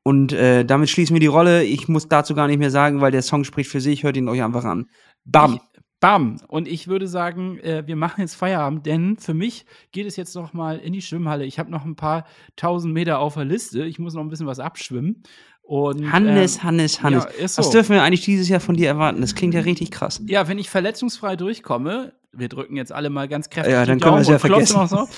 [0.03, 1.65] Und äh, damit schließen wir die Rolle.
[1.65, 4.05] Ich muss dazu gar nicht mehr sagen, weil der Song spricht für sich.
[4.05, 4.87] Hört ihn euch einfach an.
[5.25, 5.55] Bam.
[5.55, 5.61] Ich,
[5.99, 6.41] bam.
[6.47, 10.37] Und ich würde sagen, äh, wir machen jetzt Feierabend, denn für mich geht es jetzt
[10.37, 11.45] noch mal in die Schwimmhalle.
[11.45, 13.85] Ich habe noch ein paar tausend Meter auf der Liste.
[13.85, 15.25] Ich muss noch ein bisschen was abschwimmen.
[15.67, 17.59] Und, Hannes, ähm, Hannes, Hannes, ja, so.
[17.59, 19.21] Was dürfen wir eigentlich dieses Jahr von dir erwarten?
[19.21, 19.67] Das klingt ja mhm.
[19.67, 20.23] richtig krass.
[20.27, 23.73] Ja, wenn ich verletzungsfrei durchkomme, wir drücken jetzt alle mal ganz kräftig.
[23.73, 24.87] Ja, dann können wir es ja vergessen.
[24.87, 25.09] So.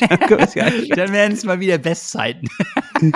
[0.00, 2.46] dann, dann werden es mal wieder Bestzeiten.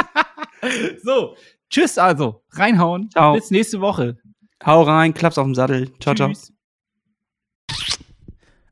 [1.02, 1.36] so,
[1.68, 2.42] tschüss also.
[2.52, 3.10] Reinhauen.
[3.10, 3.34] Ciao.
[3.34, 4.16] Bis nächste Woche.
[4.64, 5.92] Hau rein, Klaps auf dem Sattel.
[6.00, 6.50] Ciao, tschüss.
[7.68, 7.88] ciao.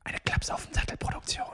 [0.03, 1.48] Eine Klaps auf dem Sattel Produktion.